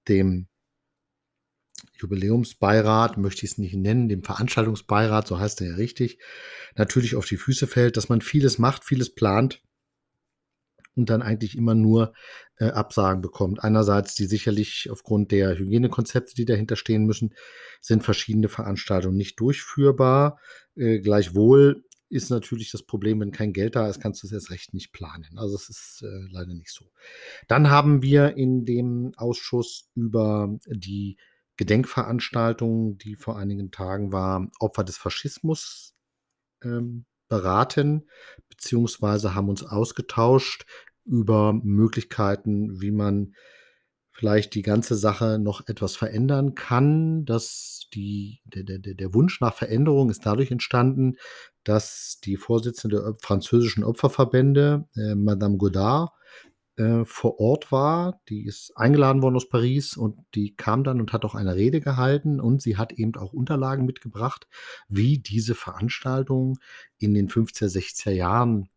dem 0.08 0.48
Jubiläumsbeirat, 1.98 3.18
möchte 3.18 3.44
ich 3.44 3.52
es 3.52 3.58
nicht 3.58 3.74
nennen, 3.74 4.08
dem 4.08 4.22
Veranstaltungsbeirat, 4.22 5.26
so 5.26 5.38
heißt 5.38 5.60
er 5.60 5.68
ja 5.68 5.74
richtig, 5.74 6.18
natürlich 6.76 7.14
auf 7.14 7.26
die 7.26 7.36
Füße 7.36 7.66
fällt, 7.66 7.96
dass 7.96 8.08
man 8.08 8.20
vieles 8.20 8.58
macht, 8.58 8.84
vieles 8.84 9.14
plant 9.14 9.62
und 10.96 11.10
dann 11.10 11.22
eigentlich 11.22 11.56
immer 11.56 11.74
nur 11.74 12.14
äh, 12.56 12.66
Absagen 12.66 13.20
bekommt. 13.20 13.62
Einerseits, 13.62 14.14
die 14.14 14.26
sicherlich 14.26 14.88
aufgrund 14.90 15.32
der 15.32 15.58
Hygienekonzepte, 15.58 16.34
die 16.34 16.44
dahinter 16.44 16.76
stehen 16.76 17.04
müssen, 17.04 17.34
sind 17.80 18.04
verschiedene 18.04 18.48
Veranstaltungen 18.48 19.16
nicht 19.16 19.38
durchführbar. 19.40 20.38
Äh, 20.76 21.00
gleichwohl 21.00 21.84
ist 22.14 22.30
natürlich 22.30 22.70
das 22.70 22.84
Problem, 22.84 23.20
wenn 23.20 23.32
kein 23.32 23.52
Geld 23.52 23.74
da 23.74 23.88
ist, 23.88 24.00
kannst 24.00 24.22
du 24.22 24.28
es 24.28 24.32
erst 24.32 24.50
recht 24.50 24.72
nicht 24.72 24.92
planen. 24.92 25.36
Also 25.36 25.56
es 25.56 25.68
ist 25.68 26.02
äh, 26.02 26.30
leider 26.30 26.54
nicht 26.54 26.72
so. 26.72 26.92
Dann 27.48 27.70
haben 27.70 28.02
wir 28.02 28.36
in 28.36 28.64
dem 28.64 29.12
Ausschuss 29.16 29.90
über 29.96 30.56
die 30.66 31.16
Gedenkveranstaltung, 31.56 32.98
die 32.98 33.16
vor 33.16 33.36
einigen 33.36 33.72
Tagen 33.72 34.12
war, 34.12 34.48
Opfer 34.60 34.84
des 34.84 34.96
Faschismus 34.96 35.96
ähm, 36.62 37.04
beraten, 37.28 38.08
beziehungsweise 38.48 39.34
haben 39.34 39.48
uns 39.48 39.64
ausgetauscht 39.64 40.66
über 41.04 41.52
Möglichkeiten, 41.52 42.80
wie 42.80 42.92
man 42.92 43.34
vielleicht 44.12 44.54
die 44.54 44.62
ganze 44.62 44.94
Sache 44.94 45.40
noch 45.40 45.66
etwas 45.66 45.96
verändern 45.96 46.54
kann. 46.54 47.24
Dass 47.24 47.88
die, 47.92 48.40
der, 48.44 48.62
der, 48.62 48.78
der 48.78 49.14
Wunsch 49.14 49.40
nach 49.40 49.54
Veränderung 49.54 50.10
ist 50.10 50.24
dadurch 50.24 50.52
entstanden, 50.52 51.16
dass 51.64 52.20
die 52.24 52.36
Vorsitzende 52.36 53.02
der 53.02 53.14
französischen 53.20 53.84
Opferverbände, 53.84 54.86
äh, 54.96 55.14
Madame 55.14 55.56
Godard, 55.56 56.12
äh, 56.76 57.04
vor 57.04 57.38
Ort 57.40 57.70
war. 57.72 58.20
Die 58.28 58.44
ist 58.44 58.76
eingeladen 58.76 59.22
worden 59.22 59.36
aus 59.36 59.48
Paris 59.48 59.96
und 59.96 60.18
die 60.34 60.54
kam 60.56 60.84
dann 60.84 61.00
und 61.00 61.12
hat 61.12 61.24
auch 61.24 61.34
eine 61.34 61.54
Rede 61.54 61.80
gehalten 61.80 62.40
und 62.40 62.62
sie 62.62 62.76
hat 62.76 62.92
eben 62.92 63.14
auch 63.16 63.32
Unterlagen 63.32 63.86
mitgebracht, 63.86 64.48
wie 64.88 65.18
diese 65.18 65.54
Veranstaltung 65.54 66.58
in 66.98 67.14
den 67.14 67.28
50er, 67.28 67.68
60er 67.68 68.10
Jahren 68.10 68.68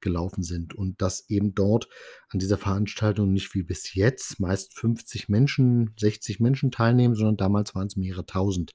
gelaufen 0.00 0.42
sind 0.42 0.74
und 0.74 1.00
dass 1.00 1.28
eben 1.30 1.54
dort 1.54 1.88
an 2.28 2.38
dieser 2.38 2.58
Veranstaltung 2.58 3.32
nicht 3.32 3.54
wie 3.54 3.62
bis 3.62 3.94
jetzt 3.94 4.38
meist 4.38 4.74
50 4.78 5.28
Menschen, 5.28 5.94
60 5.98 6.38
Menschen 6.38 6.70
teilnehmen, 6.70 7.14
sondern 7.14 7.38
damals 7.38 7.74
waren 7.74 7.86
es 7.86 7.96
mehrere 7.96 8.26
tausend. 8.26 8.74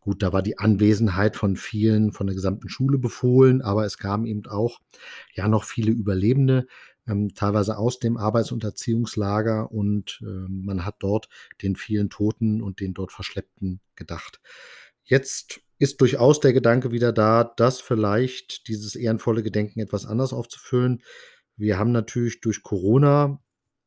Gut, 0.00 0.22
da 0.22 0.32
war 0.32 0.42
die 0.42 0.58
Anwesenheit 0.58 1.36
von 1.36 1.56
vielen, 1.56 2.12
von 2.12 2.26
der 2.26 2.34
gesamten 2.34 2.70
Schule 2.70 2.98
befohlen, 2.98 3.60
aber 3.60 3.84
es 3.84 3.98
kamen 3.98 4.24
eben 4.24 4.46
auch 4.46 4.80
ja 5.34 5.46
noch 5.46 5.64
viele 5.64 5.90
Überlebende, 5.90 6.66
ähm, 7.06 7.34
teilweise 7.34 7.76
aus 7.76 7.98
dem 7.98 8.16
Arbeits- 8.16 8.52
und 8.52 8.64
Erziehungslager 8.64 9.70
und 9.70 10.20
äh, 10.22 10.48
man 10.48 10.86
hat 10.86 10.96
dort 11.00 11.28
den 11.62 11.76
vielen 11.76 12.08
Toten 12.08 12.62
und 12.62 12.80
den 12.80 12.94
dort 12.94 13.12
Verschleppten 13.12 13.80
gedacht. 13.94 14.40
Jetzt 15.04 15.60
ist 15.78 16.00
durchaus 16.00 16.40
der 16.40 16.52
Gedanke 16.52 16.92
wieder 16.92 17.12
da, 17.12 17.44
dass 17.44 17.80
vielleicht 17.80 18.68
dieses 18.68 18.94
ehrenvolle 18.94 19.42
Gedenken 19.42 19.80
etwas 19.80 20.06
anders 20.06 20.32
aufzufüllen. 20.32 21.02
Wir 21.56 21.78
haben 21.78 21.92
natürlich 21.92 22.40
durch 22.40 22.62
Corona 22.62 23.40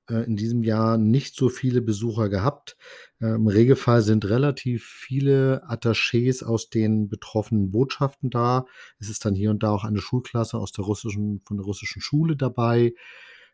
in 0.07 0.35
diesem 0.35 0.63
Jahr 0.63 0.97
nicht 0.97 1.35
so 1.35 1.49
viele 1.49 1.81
Besucher 1.81 2.29
gehabt. 2.29 2.77
Äh, 3.21 3.35
Im 3.35 3.47
Regelfall 3.47 4.01
sind 4.01 4.25
relativ 4.25 4.85
viele 4.85 5.63
Attachés 5.69 6.43
aus 6.43 6.69
den 6.69 7.09
betroffenen 7.09 7.71
Botschaften 7.71 8.29
da. 8.29 8.65
Es 8.99 9.09
ist 9.09 9.25
dann 9.25 9.35
hier 9.35 9.51
und 9.51 9.63
da 9.63 9.71
auch 9.71 9.83
eine 9.83 9.99
Schulklasse 9.99 10.57
aus 10.57 10.71
der 10.71 10.85
russischen, 10.85 11.41
von 11.45 11.57
der 11.57 11.65
russischen 11.65 12.01
Schule 12.01 12.35
dabei. 12.35 12.93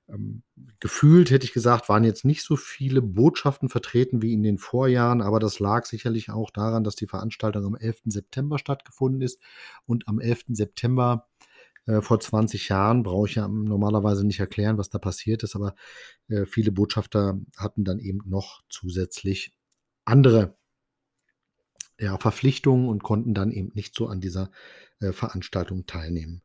Ähm, 0.09 0.43
gefühlt 0.79 1.29
hätte 1.29 1.45
ich 1.45 1.53
gesagt, 1.53 1.87
waren 1.87 2.03
jetzt 2.03 2.25
nicht 2.25 2.43
so 2.43 2.55
viele 2.55 3.01
Botschaften 3.01 3.69
vertreten 3.69 4.21
wie 4.21 4.33
in 4.33 4.43
den 4.43 4.57
Vorjahren, 4.57 5.21
aber 5.21 5.39
das 5.39 5.59
lag 5.59 5.85
sicherlich 5.85 6.29
auch 6.31 6.49
daran, 6.51 6.83
dass 6.83 6.95
die 6.95 7.07
Veranstaltung 7.07 7.65
am 7.65 7.75
11. 7.75 8.01
September 8.05 8.57
stattgefunden 8.57 9.21
ist. 9.21 9.39
Und 9.85 10.07
am 10.07 10.19
11. 10.19 10.45
September 10.49 11.27
äh, 11.89 12.01
vor 12.01 12.19
20 12.19 12.69
Jahren 12.69 13.03
brauche 13.03 13.27
ich 13.27 13.35
ja 13.35 13.47
normalerweise 13.47 14.25
nicht 14.25 14.39
erklären, 14.39 14.77
was 14.77 14.89
da 14.89 14.99
passiert 14.99 15.43
ist, 15.43 15.55
aber 15.55 15.73
äh, 16.27 16.45
viele 16.45 16.71
Botschafter 16.71 17.39
hatten 17.57 17.83
dann 17.83 17.99
eben 17.99 18.19
noch 18.25 18.61
zusätzlich 18.69 19.55
andere 20.05 20.55
ja, 21.99 22.17
Verpflichtungen 22.17 22.87
und 22.87 23.03
konnten 23.03 23.33
dann 23.33 23.51
eben 23.51 23.71
nicht 23.73 23.95
so 23.95 24.07
an 24.07 24.21
dieser 24.21 24.51
äh, 24.99 25.11
Veranstaltung 25.11 25.85
teilnehmen. 25.85 26.43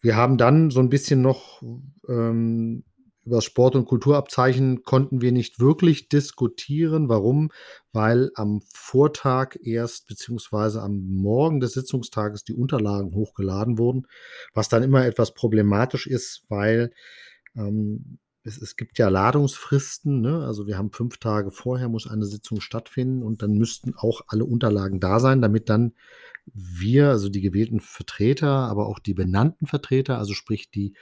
Wir 0.00 0.16
haben 0.16 0.36
dann 0.36 0.70
so 0.70 0.80
ein 0.80 0.88
bisschen 0.88 1.22
noch 1.22 1.62
ähm, 2.08 2.84
über 3.24 3.40
Sport- 3.40 3.76
und 3.76 3.84
Kulturabzeichen 3.84 4.82
konnten 4.82 5.20
wir 5.20 5.32
nicht 5.32 5.60
wirklich 5.60 6.08
diskutieren. 6.08 7.08
Warum? 7.08 7.50
Weil 7.92 8.30
am 8.34 8.62
Vortag 8.72 9.56
erst, 9.62 10.08
beziehungsweise 10.08 10.82
am 10.82 11.00
Morgen 11.06 11.60
des 11.60 11.72
Sitzungstages 11.72 12.44
die 12.44 12.54
Unterlagen 12.54 13.14
hochgeladen 13.14 13.78
wurden, 13.78 14.06
was 14.54 14.68
dann 14.68 14.82
immer 14.82 15.06
etwas 15.06 15.34
problematisch 15.34 16.06
ist, 16.06 16.44
weil 16.48 16.92
ähm, 17.54 18.18
es, 18.44 18.60
es, 18.60 18.76
gibt 18.76 18.98
ja 18.98 19.08
Ladungsfristen. 19.08 20.20
Ne? 20.20 20.44
Also 20.44 20.66
wir 20.66 20.76
haben 20.76 20.90
fünf 20.90 21.18
Tage 21.18 21.50
vorher 21.50 21.88
muss 21.88 22.08
eine 22.08 22.26
Sitzung 22.26 22.60
stattfinden 22.60 23.22
und 23.22 23.42
dann 23.42 23.52
müssten 23.52 23.94
auch 23.96 24.22
alle 24.26 24.44
Unterlagen 24.44 24.98
da 24.98 25.20
sein, 25.20 25.40
damit 25.40 25.68
dann 25.68 25.92
wir, 26.52 27.10
also 27.10 27.28
die 27.28 27.40
gewählten 27.40 27.78
Vertreter, 27.78 28.48
aber 28.48 28.86
auch 28.86 28.98
die 28.98 29.14
benannten 29.14 29.66
Vertreter, 29.66 30.18
also 30.18 30.34
sprich 30.34 30.70
die 30.70 30.94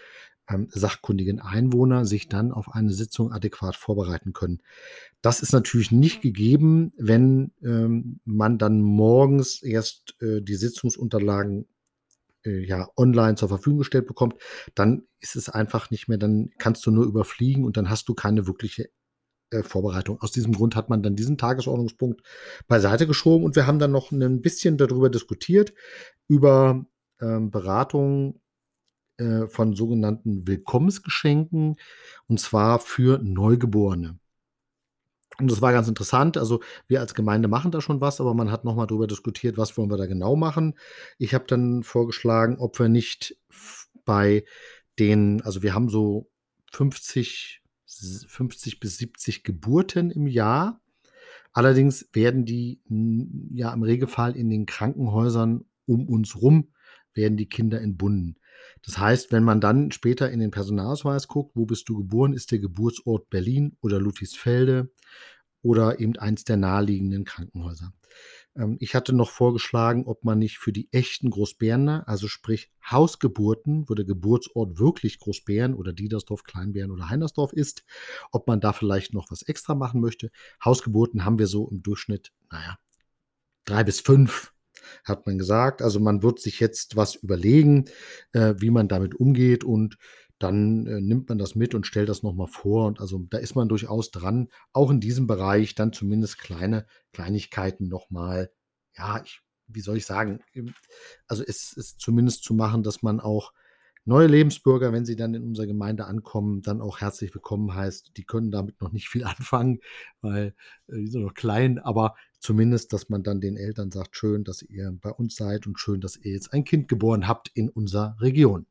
ähm, 0.50 0.69
sachkundigen 0.71 1.40
Einwohner 1.40 2.04
sich 2.04 2.28
dann 2.28 2.52
auf 2.52 2.73
eine 2.73 2.92
Sitzung 2.92 3.33
adäquat 3.33 3.76
vorbereiten 3.76 4.33
können. 4.33 4.61
Das 5.23 5.42
ist 5.42 5.52
natürlich 5.52 5.92
nicht 5.92 6.23
gegeben, 6.23 6.92
wenn 6.97 7.52
ähm, 7.62 8.21
man 8.25 8.59
dann 8.59 8.80
morgens 8.80 9.62
erst 9.62 10.16
äh, 10.21 10.42
die 10.42 10.57
Sitzungsunterlagen 10.57 11.66
äh, 12.45 12.64
ja, 12.64 12.88
online 12.97 13.37
zur 13.37 13.49
Verfügung 13.49 13.78
gestellt 13.78 14.07
bekommt, 14.07 14.35
dann 14.75 15.02
ist 15.21 15.37
es 15.37 15.49
einfach 15.49 15.90
nicht 15.90 16.09
mehr, 16.09 16.19
dann 16.19 16.50
kannst 16.59 16.85
du 16.87 16.90
nur 16.90 17.04
überfliegen 17.04 17.64
und 17.64 17.76
dann 17.76 17.90
hast 17.90 18.09
du 18.09 18.14
keine 18.14 18.47
wirkliche 18.47 18.88
äh, 19.50 19.62
Vorbereitung. 19.62 20.21
Aus 20.21 20.33
diesem 20.33 20.52
Grund 20.52 20.76
hat 20.76 20.88
man 20.88 21.02
dann 21.02 21.16
diesen 21.16 21.38
Tagesordnungspunkt 21.38 22.23
beiseite 22.66 23.07
geschoben 23.07 23.45
und 23.45 23.57
wir 23.57 23.66
haben 23.66 23.78
dann 23.78 23.92
noch 23.92 24.11
ein 24.11 24.40
bisschen 24.40 24.78
darüber 24.78 25.11
diskutiert, 25.11 25.75
über 26.28 26.87
ähm, 27.21 27.50
Beratungen 27.50 28.40
äh, 29.21 29.47
von 29.49 29.75
sogenannten 29.75 30.47
Willkommensgeschenken 30.49 31.77
und 32.27 32.41
zwar 32.41 32.79
für 32.79 33.19
Neugeborene. 33.23 34.19
Und 35.39 35.50
das 35.50 35.62
war 35.62 35.73
ganz 35.73 35.89
interessant. 35.89 36.37
Also 36.37 36.61
wir 36.87 37.00
als 37.00 37.15
Gemeinde 37.15 37.49
machen 37.49 37.71
da 37.71 37.81
schon 37.81 38.00
was, 38.00 38.21
aber 38.21 38.35
man 38.35 38.50
hat 38.50 38.65
nochmal 38.65 38.87
darüber 38.87 39.07
diskutiert, 39.07 39.57
was 39.57 39.77
wollen 39.77 39.91
wir 39.91 39.97
da 39.97 40.07
genau 40.07 40.37
machen. 40.37 40.75
Ich 41.19 41.35
habe 41.35 41.45
dann 41.47 41.83
vorgeschlagen, 41.83 42.57
ob 42.59 42.79
wir 42.79 42.89
nicht 42.89 43.37
bei 44.05 44.45
den, 44.99 45.43
also 45.43 45.62
wir 45.62 45.75
haben 45.75 45.89
so 45.89 46.31
50, 46.73 47.62
50 48.27 48.81
bis 48.81 48.99
70 48.99 49.45
Geburten 49.45 50.11
im 50.11 50.27
Jahr. 50.27 50.81
Allerdings 51.53 52.09
werden 52.12 52.45
die 52.45 52.81
ja 53.53 53.73
im 53.73 53.83
Regelfall 53.83 54.37
in 54.37 54.50
den 54.50 54.67
Krankenhäusern 54.67 55.65
um 55.87 56.09
uns 56.09 56.41
rum, 56.41 56.73
werden 57.15 57.37
die 57.37 57.49
Kinder 57.49 57.81
entbunden. 57.81 58.37
Das 58.83 58.99
heißt, 58.99 59.33
wenn 59.33 59.45
man 59.45 59.61
dann 59.61 59.93
später 59.93 60.31
in 60.31 60.40
den 60.40 60.50
Personalausweis 60.50 61.29
guckt, 61.29 61.52
wo 61.55 61.67
bist 61.67 61.88
du 61.88 61.97
geboren, 61.97 62.33
ist 62.33 62.50
der 62.50 62.59
Geburtsort 62.59 63.31
Berlin 63.31 63.76
oder 63.81 64.00
Ludwigsfelde 64.00 64.90
oder 65.62 66.00
eben 66.00 66.17
eins 66.17 66.45
der 66.45 66.57
naheliegenden 66.57 67.25
Krankenhäuser. 67.25 67.93
Ähm, 68.57 68.76
ich 68.81 68.95
hatte 68.95 69.12
noch 69.12 69.31
vorgeschlagen, 69.31 70.07
ob 70.07 70.25
man 70.25 70.38
nicht 70.38 70.59
für 70.59 70.73
die 70.73 70.88
echten 70.93 71.31
Großbärener, 71.31 72.05
also 72.09 72.29
sprich 72.29 72.71
Hausgeburten, 72.88 73.88
wo 73.88 73.95
der 73.95 74.05
Geburtsort 74.05 74.79
wirklich 74.79 75.19
Großbären 75.19 75.75
oder 75.75 75.93
Diedersdorf, 75.93 76.45
Kleinbären 76.45 76.90
oder 76.90 77.11
Heinersdorf 77.11 77.52
ist, 77.52 77.85
ob 78.33 78.47
man 78.47 78.61
da 78.61 78.73
vielleicht 78.73 79.14
noch 79.14 79.31
was 79.31 79.43
extra 79.43 79.75
machen 79.75 80.00
möchte. 80.00 80.31
Hausgeburten 80.64 81.25
haben 81.25 81.38
wir 81.38 81.47
so 81.47 81.69
im 81.69 81.83
Durchschnitt, 81.83 82.33
naja, 82.50 82.79
drei 83.64 83.85
bis 83.85 84.00
fünf 84.00 84.52
hat 85.04 85.26
man 85.26 85.38
gesagt. 85.38 85.82
Also 85.82 86.00
man 86.00 86.23
wird 86.23 86.40
sich 86.40 86.61
jetzt 86.61 86.97
was 86.97 87.14
überlegen, 87.14 87.87
äh, 88.32 88.54
wie 88.59 88.70
man 88.70 88.88
damit 88.88 89.14
umgeht 89.14 89.64
und 89.64 89.97
dann 90.40 90.87
äh, 90.87 91.00
nimmt 91.00 91.28
man 91.28 91.38
das 91.38 91.54
mit 91.54 91.75
und 91.75 91.87
stellt 91.87 92.09
das 92.09 92.23
nochmal 92.23 92.49
vor. 92.49 92.87
Und 92.87 93.00
also 93.00 93.18
da 93.30 93.38
ist 93.38 93.54
man 93.54 93.68
durchaus 93.68 94.11
dran, 94.11 94.49
auch 94.73 94.90
in 94.90 95.00
diesem 95.00 95.26
Bereich 95.26 95.75
dann 95.75 95.92
zumindest 95.92 96.38
kleine 96.38 96.87
Kleinigkeiten 97.12 97.88
nochmal, 97.88 98.50
ja, 98.97 99.23
ich, 99.25 99.40
wie 99.66 99.80
soll 99.80 99.99
ich 99.99 100.06
sagen, 100.06 100.40
also 101.28 101.44
es 101.47 101.73
ist 101.75 102.00
zumindest 102.00 102.42
zu 102.42 102.54
machen, 102.54 102.82
dass 102.82 103.02
man 103.02 103.20
auch 103.20 103.52
neue 104.04 104.26
Lebensbürger, 104.26 104.92
wenn 104.92 105.04
sie 105.04 105.16
dann 105.16 105.35
in 105.35 105.42
unserer 105.45 105.66
Gemeinde 105.66 106.07
ankommen, 106.07 106.62
dann 106.62 106.80
auch 106.80 107.00
herzlich 107.00 107.35
willkommen 107.35 107.75
heißt. 107.75 108.16
Die 108.16 108.25
können 108.25 108.50
damit 108.50 108.80
noch 108.80 108.92
nicht 108.92 109.09
viel 109.09 109.25
anfangen, 109.25 109.80
weil 110.21 110.54
äh, 110.88 110.97
die 110.97 111.07
sind 111.07 111.23
noch 111.23 111.35
klein, 111.35 111.78
aber 111.78 112.14
zumindest, 112.38 112.92
dass 112.92 113.09
man 113.09 113.23
dann 113.23 113.40
den 113.40 113.57
Eltern 113.57 113.90
sagt, 113.90 114.16
schön, 114.16 114.45
dass 114.45 114.62
ihr 114.62 114.92
bei 115.00 115.11
uns 115.11 115.37
seid 115.37 115.66
und 115.66 115.78
schön, 115.78 116.00
dass 116.00 116.16
ihr 116.16 116.33
jetzt 116.33 116.52
ein 116.52 116.64
Kind 116.64 116.88
geboren 116.88 117.28
habt 117.28 117.50
in 117.54 117.69
unserer 117.69 118.16
Region. 118.21 118.66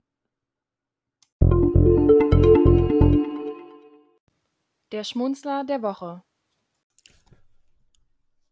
Der 4.91 5.03
Schmunzler 5.03 5.63
der 5.63 5.83
Woche. 5.83 6.23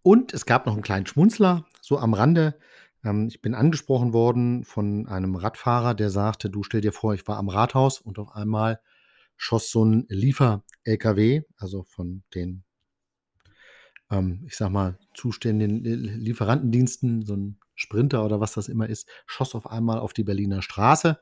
Und 0.03 0.33
es 0.33 0.45
gab 0.45 0.65
noch 0.65 0.73
einen 0.73 0.83
kleinen 0.83 1.07
Schmunzler, 1.07 1.65
so 1.81 1.97
am 1.97 2.13
Rande. 2.13 2.57
Ähm, 3.03 3.27
ich 3.27 3.41
bin 3.41 3.55
angesprochen 3.55 4.13
worden 4.13 4.63
von 4.63 5.07
einem 5.07 5.35
Radfahrer, 5.35 5.93
der 5.93 6.09
sagte, 6.09 6.49
du 6.49 6.63
stell 6.63 6.81
dir 6.81 6.91
vor, 6.91 7.13
ich 7.13 7.27
war 7.27 7.37
am 7.37 7.49
Rathaus 7.49 7.99
und 7.99 8.19
auf 8.19 8.31
einmal 8.35 8.79
schoss 9.35 9.69
so 9.69 9.85
ein 9.85 10.05
Liefer-LKW, 10.09 11.43
also 11.57 11.83
von 11.83 12.23
den, 12.33 12.63
ähm, 14.09 14.43
ich 14.47 14.55
sag 14.55 14.71
mal, 14.71 14.97
zuständigen 15.13 15.83
Lieferantendiensten, 15.83 17.23
so 17.23 17.35
ein 17.35 17.59
Sprinter 17.75 18.25
oder 18.25 18.39
was 18.39 18.53
das 18.53 18.67
immer 18.67 18.89
ist, 18.89 19.07
schoss 19.27 19.53
auf 19.53 19.67
einmal 19.69 19.99
auf 19.99 20.13
die 20.13 20.23
Berliner 20.23 20.61
Straße 20.61 21.19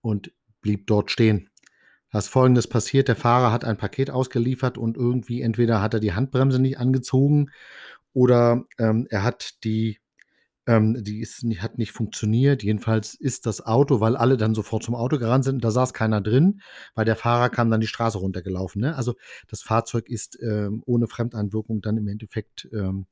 und 0.00 0.32
blieb 0.60 0.86
dort 0.88 1.10
stehen. 1.10 1.50
Da 2.10 2.18
ist 2.18 2.28
Folgendes 2.28 2.66
passiert. 2.66 3.08
Der 3.08 3.16
Fahrer 3.16 3.52
hat 3.52 3.64
ein 3.64 3.76
Paket 3.76 4.10
ausgeliefert 4.10 4.78
und 4.78 4.96
irgendwie 4.96 5.42
entweder 5.42 5.82
hat 5.82 5.94
er 5.94 6.00
die 6.00 6.14
Handbremse 6.14 6.58
nicht 6.58 6.78
angezogen 6.78 7.50
oder 8.12 8.64
ähm, 8.78 9.06
er 9.10 9.22
hat 9.22 9.62
die 9.64 10.00
ähm, 10.68 11.02
die 11.02 11.20
ist, 11.20 11.42
hat 11.60 11.78
nicht 11.78 11.92
funktioniert. 11.92 12.62
Jedenfalls 12.62 13.14
ist 13.14 13.46
das 13.46 13.64
Auto, 13.64 14.00
weil 14.00 14.16
alle 14.16 14.36
dann 14.36 14.54
sofort 14.54 14.82
zum 14.82 14.94
Auto 14.94 15.18
gerannt 15.18 15.44
sind, 15.44 15.64
da 15.64 15.70
saß 15.70 15.94
keiner 15.94 16.20
drin, 16.20 16.60
weil 16.94 17.06
der 17.06 17.16
Fahrer 17.16 17.48
kam 17.48 17.70
dann 17.70 17.80
die 17.80 17.86
Straße 17.86 18.18
runtergelaufen. 18.18 18.82
Ne? 18.82 18.94
Also 18.94 19.14
das 19.48 19.62
Fahrzeug 19.62 20.10
ist 20.10 20.38
ähm, 20.42 20.82
ohne 20.84 21.08
Fremdeinwirkung 21.08 21.80
dann 21.80 21.96
im 21.96 22.06
Endeffekt 22.06 22.68
ähm, 22.72 23.06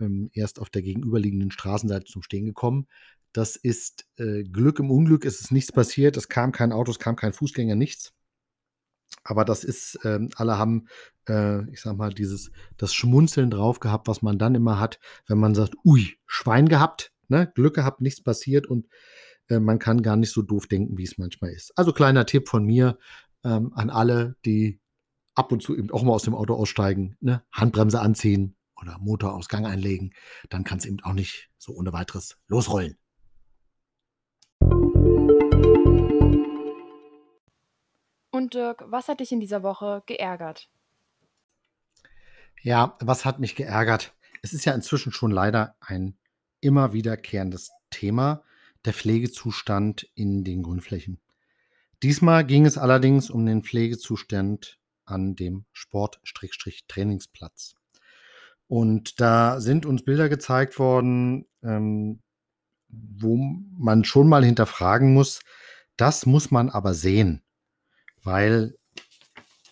ähm, 0.00 0.30
erst 0.34 0.60
auf 0.60 0.68
der 0.68 0.82
gegenüberliegenden 0.82 1.50
Straßenseite 1.50 2.04
zum 2.04 2.22
Stehen 2.22 2.44
gekommen. 2.44 2.86
Das 3.32 3.56
ist 3.56 4.04
äh, 4.18 4.42
Glück 4.42 4.78
im 4.78 4.90
Unglück, 4.90 5.24
es 5.24 5.40
ist 5.40 5.50
nichts 5.50 5.72
passiert, 5.72 6.18
es 6.18 6.28
kam 6.28 6.52
kein 6.52 6.72
Auto, 6.72 6.90
es 6.90 6.98
kam 6.98 7.16
kein 7.16 7.32
Fußgänger, 7.32 7.74
nichts. 7.74 8.12
Aber 9.24 9.44
das 9.44 9.64
ist, 9.64 9.98
ähm, 10.04 10.30
alle 10.36 10.58
haben, 10.58 10.86
äh, 11.28 11.68
ich 11.70 11.80
sag 11.80 11.96
mal, 11.96 12.12
dieses, 12.12 12.50
das 12.76 12.92
Schmunzeln 12.94 13.50
drauf 13.50 13.80
gehabt, 13.80 14.08
was 14.08 14.22
man 14.22 14.38
dann 14.38 14.54
immer 14.54 14.80
hat, 14.80 14.98
wenn 15.26 15.38
man 15.38 15.54
sagt, 15.54 15.74
ui, 15.84 16.16
Schwein 16.26 16.68
gehabt, 16.68 17.12
ne? 17.28 17.50
Glück 17.54 17.74
gehabt, 17.74 18.00
nichts 18.00 18.22
passiert 18.22 18.66
und 18.66 18.86
äh, 19.48 19.60
man 19.60 19.78
kann 19.78 20.02
gar 20.02 20.16
nicht 20.16 20.32
so 20.32 20.42
doof 20.42 20.66
denken, 20.66 20.98
wie 20.98 21.04
es 21.04 21.18
manchmal 21.18 21.50
ist. 21.50 21.72
Also 21.76 21.92
kleiner 21.92 22.26
Tipp 22.26 22.48
von 22.48 22.64
mir 22.64 22.98
ähm, 23.44 23.72
an 23.74 23.90
alle, 23.90 24.36
die 24.44 24.80
ab 25.34 25.52
und 25.52 25.62
zu 25.62 25.76
eben 25.76 25.90
auch 25.90 26.02
mal 26.02 26.12
aus 26.12 26.24
dem 26.24 26.34
Auto 26.34 26.54
aussteigen, 26.54 27.16
ne? 27.20 27.42
Handbremse 27.52 28.00
anziehen 28.00 28.56
oder 28.80 28.98
Motorausgang 28.98 29.66
einlegen, 29.66 30.12
dann 30.50 30.64
kann 30.64 30.78
es 30.78 30.84
eben 30.84 31.00
auch 31.02 31.14
nicht 31.14 31.50
so 31.58 31.72
ohne 31.72 31.92
weiteres 31.92 32.38
losrollen. 32.48 32.96
Und 38.32 38.54
Dirk, 38.54 38.82
was 38.86 39.06
hat 39.08 39.20
dich 39.20 39.30
in 39.30 39.40
dieser 39.40 39.62
Woche 39.62 40.02
geärgert? 40.06 40.70
Ja, 42.62 42.96
was 42.98 43.26
hat 43.26 43.38
mich 43.38 43.56
geärgert? 43.56 44.14
Es 44.40 44.54
ist 44.54 44.64
ja 44.64 44.72
inzwischen 44.72 45.12
schon 45.12 45.30
leider 45.30 45.76
ein 45.80 46.16
immer 46.60 46.94
wiederkehrendes 46.94 47.72
Thema, 47.90 48.42
der 48.86 48.94
Pflegezustand 48.94 50.10
in 50.14 50.44
den 50.44 50.62
Grundflächen. 50.62 51.20
Diesmal 52.02 52.46
ging 52.46 52.64
es 52.64 52.78
allerdings 52.78 53.28
um 53.28 53.44
den 53.44 53.62
Pflegezustand 53.62 54.78
an 55.04 55.36
dem 55.36 55.66
Sport-Trainingsplatz. 55.72 57.74
Und 58.66 59.20
da 59.20 59.60
sind 59.60 59.84
uns 59.84 60.06
Bilder 60.06 60.30
gezeigt 60.30 60.78
worden, 60.78 61.44
ähm, 61.62 62.22
wo 62.88 63.36
man 63.36 64.04
schon 64.04 64.26
mal 64.26 64.42
hinterfragen 64.42 65.12
muss, 65.12 65.42
das 65.98 66.24
muss 66.24 66.50
man 66.50 66.70
aber 66.70 66.94
sehen 66.94 67.42
weil 68.22 68.76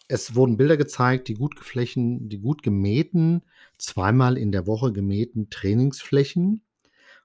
es 0.08 0.34
wurden 0.34 0.56
Bilder 0.56 0.76
gezeigt, 0.76 1.28
die 1.28 1.34
gut 1.34 1.56
geflächen, 1.56 2.28
die 2.28 2.38
gut 2.38 2.62
gemähten, 2.62 3.42
zweimal 3.78 4.36
in 4.36 4.50
der 4.50 4.66
Woche 4.66 4.92
gemähten 4.92 5.50
Trainingsflächen 5.50 6.62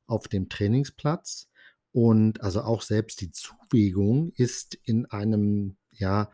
auf 0.05 0.27
dem 0.27 0.49
Trainingsplatz. 0.49 1.49
Und 1.91 2.41
also 2.41 2.61
auch 2.61 2.81
selbst 2.81 3.21
die 3.21 3.31
Zuwegung 3.31 4.31
ist 4.35 4.75
in 4.83 5.05
einem, 5.07 5.77
ja, 5.91 6.29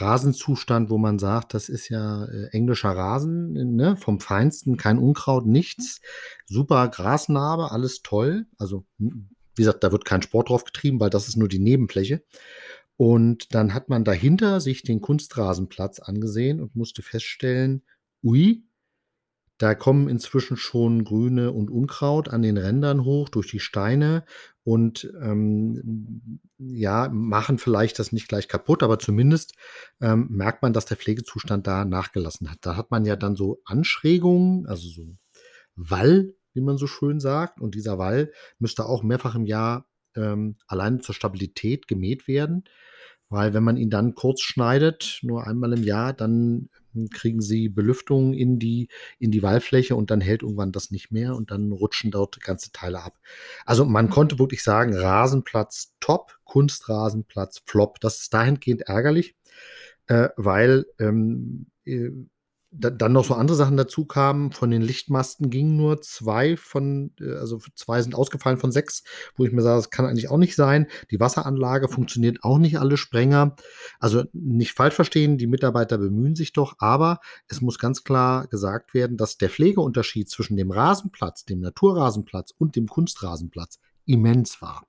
Rasenzustand, 0.00 0.90
wo 0.90 0.98
man 0.98 1.18
sagt, 1.18 1.54
das 1.54 1.68
ist 1.68 1.88
ja 1.88 2.24
äh, 2.26 2.48
englischer 2.52 2.90
Rasen, 2.90 3.52
ne, 3.74 3.96
vom 3.96 4.20
Feinsten, 4.20 4.76
kein 4.76 4.98
Unkraut, 4.98 5.46
nichts, 5.46 6.00
super 6.46 6.88
Grasnarbe, 6.88 7.72
alles 7.72 8.02
toll. 8.02 8.46
Also, 8.58 8.84
wie 8.98 9.26
gesagt, 9.56 9.82
da 9.82 9.90
wird 9.90 10.04
kein 10.04 10.22
Sport 10.22 10.50
drauf 10.50 10.64
getrieben, 10.64 11.00
weil 11.00 11.10
das 11.10 11.26
ist 11.26 11.36
nur 11.36 11.48
die 11.48 11.58
Nebenfläche. 11.58 12.22
Und 12.98 13.54
dann 13.54 13.74
hat 13.74 13.88
man 13.88 14.02
dahinter 14.02 14.60
sich 14.60 14.82
den 14.82 15.00
Kunstrasenplatz 15.00 16.00
angesehen 16.00 16.60
und 16.60 16.74
musste 16.74 17.02
feststellen, 17.02 17.84
ui, 18.24 18.64
da 19.56 19.76
kommen 19.76 20.08
inzwischen 20.08 20.56
schon 20.56 21.04
Grüne 21.04 21.52
und 21.52 21.70
Unkraut 21.70 22.28
an 22.28 22.42
den 22.42 22.56
Rändern 22.56 23.04
hoch 23.04 23.28
durch 23.28 23.48
die 23.48 23.60
Steine 23.60 24.24
und 24.64 25.12
ähm, 25.22 26.40
ja, 26.58 27.08
machen 27.08 27.58
vielleicht 27.58 28.00
das 28.00 28.10
nicht 28.10 28.28
gleich 28.28 28.48
kaputt, 28.48 28.82
aber 28.82 28.98
zumindest 28.98 29.54
ähm, 30.00 30.26
merkt 30.30 30.62
man, 30.62 30.72
dass 30.72 30.86
der 30.86 30.96
Pflegezustand 30.96 31.68
da 31.68 31.84
nachgelassen 31.84 32.50
hat. 32.50 32.58
Da 32.62 32.76
hat 32.76 32.90
man 32.90 33.04
ja 33.04 33.14
dann 33.14 33.36
so 33.36 33.60
Anschrägungen, 33.64 34.66
also 34.66 34.88
so 34.88 35.16
Wall, 35.76 36.34
wie 36.52 36.60
man 36.60 36.78
so 36.78 36.88
schön 36.88 37.20
sagt. 37.20 37.60
Und 37.60 37.76
dieser 37.76 37.96
Wall 37.96 38.32
müsste 38.58 38.86
auch 38.86 39.04
mehrfach 39.04 39.36
im 39.36 39.46
Jahr 39.46 39.88
ähm, 40.16 40.56
allein 40.66 41.00
zur 41.00 41.14
Stabilität 41.14 41.88
gemäht 41.88 42.28
werden. 42.28 42.64
Weil 43.30 43.52
wenn 43.52 43.62
man 43.62 43.76
ihn 43.76 43.90
dann 43.90 44.14
kurz 44.14 44.40
schneidet, 44.40 45.20
nur 45.22 45.46
einmal 45.46 45.72
im 45.74 45.84
Jahr, 45.84 46.12
dann 46.14 46.70
kriegen 47.12 47.40
sie 47.40 47.68
Belüftung 47.68 48.32
in 48.32 48.58
die, 48.58 48.88
in 49.18 49.30
die 49.30 49.42
Wallfläche 49.42 49.94
und 49.94 50.10
dann 50.10 50.20
hält 50.20 50.42
irgendwann 50.42 50.72
das 50.72 50.90
nicht 50.90 51.12
mehr 51.12 51.36
und 51.36 51.50
dann 51.50 51.70
rutschen 51.72 52.10
dort 52.10 52.40
ganze 52.40 52.72
Teile 52.72 53.02
ab. 53.02 53.18
Also 53.66 53.84
man 53.84 54.06
mhm. 54.06 54.10
konnte 54.10 54.38
wirklich 54.38 54.62
sagen, 54.62 54.94
Rasenplatz 54.94 55.94
top, 56.00 56.38
Kunstrasenplatz 56.44 57.62
flop. 57.66 58.00
Das 58.00 58.20
ist 58.20 58.32
dahingehend 58.32 58.82
ärgerlich, 58.82 59.36
äh, 60.06 60.30
weil 60.36 60.86
ähm, 60.98 61.66
äh, 61.84 62.10
da, 62.70 62.90
dann 62.90 63.12
noch 63.12 63.24
so 63.24 63.34
andere 63.34 63.56
Sachen 63.56 63.76
dazu 63.76 64.04
kamen. 64.04 64.52
Von 64.52 64.70
den 64.70 64.82
Lichtmasten 64.82 65.50
gingen 65.50 65.76
nur 65.76 66.00
zwei 66.02 66.56
von, 66.56 67.12
äh, 67.20 67.34
also 67.34 67.60
zwei 67.74 68.02
sind 68.02 68.14
ausgefallen 68.14 68.58
von 68.58 68.72
sechs, 68.72 69.04
wo 69.36 69.44
ich 69.44 69.52
mir 69.52 69.62
sage, 69.62 69.76
das 69.76 69.90
kann 69.90 70.06
eigentlich 70.06 70.30
auch 70.30 70.36
nicht 70.36 70.54
sein. 70.54 70.86
Die 71.10 71.20
Wasseranlage 71.20 71.88
funktioniert 71.88 72.38
auch 72.42 72.58
nicht 72.58 72.78
alle 72.78 72.96
Sprenger. 72.96 73.56
Also 73.98 74.24
nicht 74.32 74.72
falsch 74.72 74.94
verstehen, 74.94 75.38
die 75.38 75.46
Mitarbeiter 75.46 75.98
bemühen 75.98 76.34
sich 76.34 76.52
doch, 76.52 76.74
aber 76.78 77.20
es 77.48 77.60
muss 77.60 77.78
ganz 77.78 78.04
klar 78.04 78.46
gesagt 78.46 78.94
werden, 78.94 79.16
dass 79.16 79.38
der 79.38 79.50
Pflegeunterschied 79.50 80.28
zwischen 80.28 80.56
dem 80.56 80.70
Rasenplatz, 80.70 81.44
dem 81.44 81.60
Naturrasenplatz 81.60 82.52
und 82.56 82.76
dem 82.76 82.86
Kunstrasenplatz 82.86 83.78
immens 84.08 84.60
war. 84.60 84.86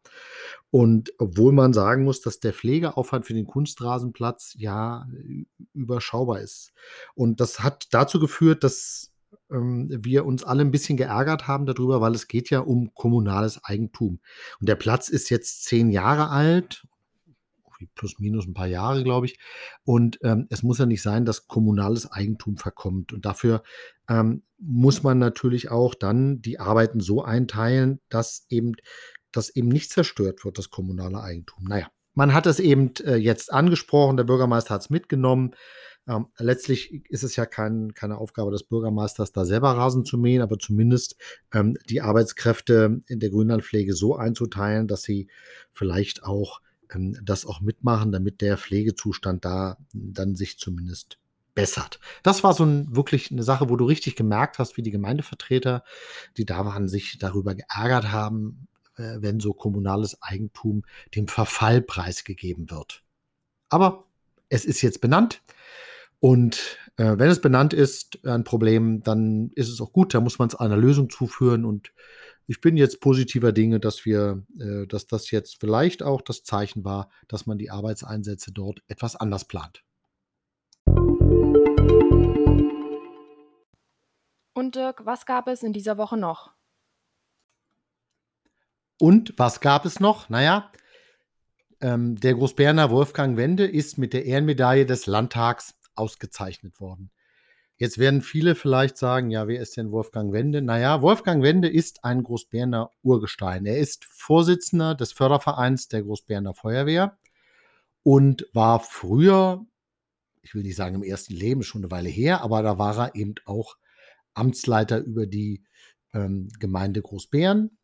Und 0.71 1.11
obwohl 1.17 1.51
man 1.51 1.73
sagen 1.73 2.03
muss, 2.03 2.21
dass 2.21 2.39
der 2.39 2.53
Pflegeaufwand 2.53 3.25
für 3.25 3.33
den 3.33 3.47
Kunstrasenplatz 3.47 4.53
ja 4.57 5.07
überschaubar 5.73 6.41
ist. 6.41 6.73
Und 7.15 7.39
das 7.39 7.61
hat 7.61 7.87
dazu 7.91 8.19
geführt, 8.19 8.63
dass 8.63 9.11
ähm, 9.51 9.87
wir 9.89 10.25
uns 10.25 10.43
alle 10.43 10.61
ein 10.61 10.71
bisschen 10.71 10.97
geärgert 10.97 11.47
haben 11.47 11.65
darüber, 11.65 12.01
weil 12.01 12.13
es 12.13 12.27
geht 12.27 12.49
ja 12.49 12.59
um 12.59 12.93
kommunales 12.93 13.63
Eigentum. 13.63 14.19
Und 14.59 14.69
der 14.69 14.75
Platz 14.75 15.09
ist 15.09 15.29
jetzt 15.29 15.65
zehn 15.65 15.89
Jahre 15.89 16.29
alt, 16.29 16.85
plus 17.95 18.19
minus 18.19 18.45
ein 18.45 18.53
paar 18.53 18.67
Jahre, 18.67 19.03
glaube 19.03 19.25
ich. 19.25 19.39
Und 19.83 20.19
ähm, 20.23 20.47
es 20.49 20.63
muss 20.63 20.77
ja 20.79 20.85
nicht 20.85 21.01
sein, 21.01 21.25
dass 21.25 21.47
kommunales 21.47 22.11
Eigentum 22.11 22.57
verkommt. 22.57 23.13
Und 23.13 23.25
dafür 23.25 23.63
ähm, 24.07 24.43
muss 24.59 25.03
man 25.03 25.17
natürlich 25.19 25.71
auch 25.71 25.95
dann 25.95 26.41
die 26.41 26.59
Arbeiten 26.59 26.99
so 26.99 27.23
einteilen, 27.23 27.99
dass 28.09 28.45
eben 28.49 28.73
das 29.31 29.49
eben 29.49 29.67
nicht 29.69 29.91
zerstört 29.91 30.43
wird, 30.43 30.57
das 30.57 30.69
kommunale 30.69 31.21
Eigentum. 31.21 31.63
Naja, 31.65 31.87
man 32.13 32.33
hat 32.33 32.47
es 32.47 32.59
eben 32.59 32.93
äh, 33.05 33.15
jetzt 33.15 33.53
angesprochen, 33.53 34.17
der 34.17 34.23
Bürgermeister 34.23 34.73
hat 34.73 34.81
es 34.81 34.89
mitgenommen. 34.89 35.55
Ähm, 36.07 36.27
letztlich 36.37 37.05
ist 37.09 37.23
es 37.23 37.35
ja 37.35 37.45
kein, 37.45 37.93
keine 37.93 38.17
Aufgabe 38.17 38.51
des 38.51 38.63
Bürgermeisters, 38.63 39.31
da 39.31 39.45
selber 39.45 39.71
Rasen 39.71 40.05
zu 40.05 40.17
mähen, 40.17 40.41
aber 40.41 40.57
zumindest 40.57 41.15
ähm, 41.53 41.77
die 41.87 42.01
Arbeitskräfte 42.01 43.01
in 43.07 43.19
der 43.19 43.29
Grünlandpflege 43.29 43.93
so 43.93 44.15
einzuteilen, 44.15 44.87
dass 44.87 45.03
sie 45.03 45.29
vielleicht 45.71 46.23
auch 46.23 46.61
ähm, 46.91 47.17
das 47.23 47.45
auch 47.45 47.61
mitmachen, 47.61 48.11
damit 48.11 48.41
der 48.41 48.57
Pflegezustand 48.57 49.45
da 49.45 49.77
dann 49.93 50.35
sich 50.35 50.57
zumindest 50.57 51.19
bessert. 51.59 51.99
Das 52.23 52.41
war 52.43 52.53
so 52.53 52.63
ein, 52.63 52.95
wirklich 52.95 53.31
eine 53.31 53.43
Sache, 53.43 53.69
wo 53.69 53.75
du 53.75 53.83
richtig 53.83 54.15
gemerkt 54.15 54.59
hast, 54.59 54.77
wie 54.77 54.81
die 54.81 54.91
Gemeindevertreter, 54.91 55.83
die 56.37 56.45
da 56.45 56.65
waren, 56.65 56.87
sich 56.87 57.17
darüber 57.19 57.53
geärgert 57.53 58.13
haben, 58.13 58.69
äh, 58.95 59.17
wenn 59.19 59.41
so 59.41 59.53
kommunales 59.53 60.21
Eigentum 60.21 60.83
dem 61.15 61.27
Verfall 61.27 61.81
preisgegeben 61.81 62.69
wird. 62.69 63.03
Aber 63.67 64.05
es 64.47 64.63
ist 64.63 64.81
jetzt 64.81 65.01
benannt. 65.01 65.41
Und 66.21 66.77
äh, 66.95 67.17
wenn 67.17 67.29
es 67.29 67.41
benannt 67.41 67.73
ist, 67.73 68.25
ein 68.25 68.45
Problem, 68.45 69.03
dann 69.03 69.51
ist 69.55 69.67
es 69.67 69.81
auch 69.81 69.91
gut, 69.91 70.13
da 70.13 70.21
muss 70.21 70.39
man 70.39 70.47
es 70.47 70.55
einer 70.55 70.77
Lösung 70.77 71.09
zuführen. 71.09 71.65
Und 71.65 71.91
ich 72.47 72.61
bin 72.61 72.77
jetzt 72.77 73.01
positiver 73.01 73.51
Dinge, 73.51 73.81
dass 73.81 74.05
wir, 74.05 74.45
äh, 74.57 74.87
dass 74.87 75.07
das 75.07 75.29
jetzt 75.31 75.59
vielleicht 75.59 76.03
auch 76.03 76.21
das 76.21 76.43
Zeichen 76.43 76.85
war, 76.85 77.09
dass 77.27 77.45
man 77.45 77.57
die 77.57 77.69
Arbeitseinsätze 77.69 78.53
dort 78.53 78.81
etwas 78.87 79.17
anders 79.17 79.45
plant. 79.45 79.83
Und 84.53 84.75
Dirk, 84.75 85.05
was 85.05 85.25
gab 85.25 85.47
es 85.47 85.63
in 85.63 85.73
dieser 85.73 85.97
Woche 85.97 86.17
noch? 86.17 86.51
Und 88.99 89.33
was 89.37 89.61
gab 89.61 89.85
es 89.85 89.99
noch? 89.99 90.29
Naja, 90.29 90.71
ähm, 91.81 92.19
der 92.19 92.33
Großberner 92.33 92.89
Wolfgang 92.89 93.37
Wende 93.37 93.65
ist 93.65 93.97
mit 93.97 94.13
der 94.13 94.25
Ehrenmedaille 94.25 94.85
des 94.85 95.05
Landtags 95.05 95.75
ausgezeichnet 95.95 96.79
worden. 96.79 97.11
Jetzt 97.77 97.97
werden 97.97 98.21
viele 98.21 98.55
vielleicht 98.55 98.97
sagen, 98.97 99.31
ja, 99.31 99.47
wer 99.47 99.61
ist 99.61 99.77
denn 99.77 99.91
Wolfgang 99.91 100.33
Wende? 100.33 100.61
Naja, 100.61 101.01
Wolfgang 101.01 101.41
Wende 101.41 101.69
ist 101.69 102.03
ein 102.03 102.23
Großberner 102.23 102.91
Urgestein. 103.03 103.65
Er 103.65 103.77
ist 103.77 104.03
Vorsitzender 104.03 104.95
des 104.95 105.13
Fördervereins 105.13 105.87
der 105.87 106.03
Großberner 106.03 106.53
Feuerwehr 106.53 107.17
und 108.03 108.47
war 108.51 108.81
früher, 108.81 109.65
ich 110.41 110.53
will 110.55 110.63
nicht 110.63 110.75
sagen 110.75 110.95
im 110.95 111.03
ersten 111.03 111.33
Leben, 111.33 111.63
schon 111.63 111.81
eine 111.81 111.91
Weile 111.91 112.09
her, 112.09 112.41
aber 112.41 112.61
da 112.63 112.77
war 112.77 112.97
er 112.97 113.15
eben 113.15 113.35
auch 113.45 113.77
Amtsleiter 114.33 114.99
über 114.99 115.25
die 115.25 115.63
ähm, 116.13 116.49
Gemeinde 116.59 117.01
Großbären 117.01 117.77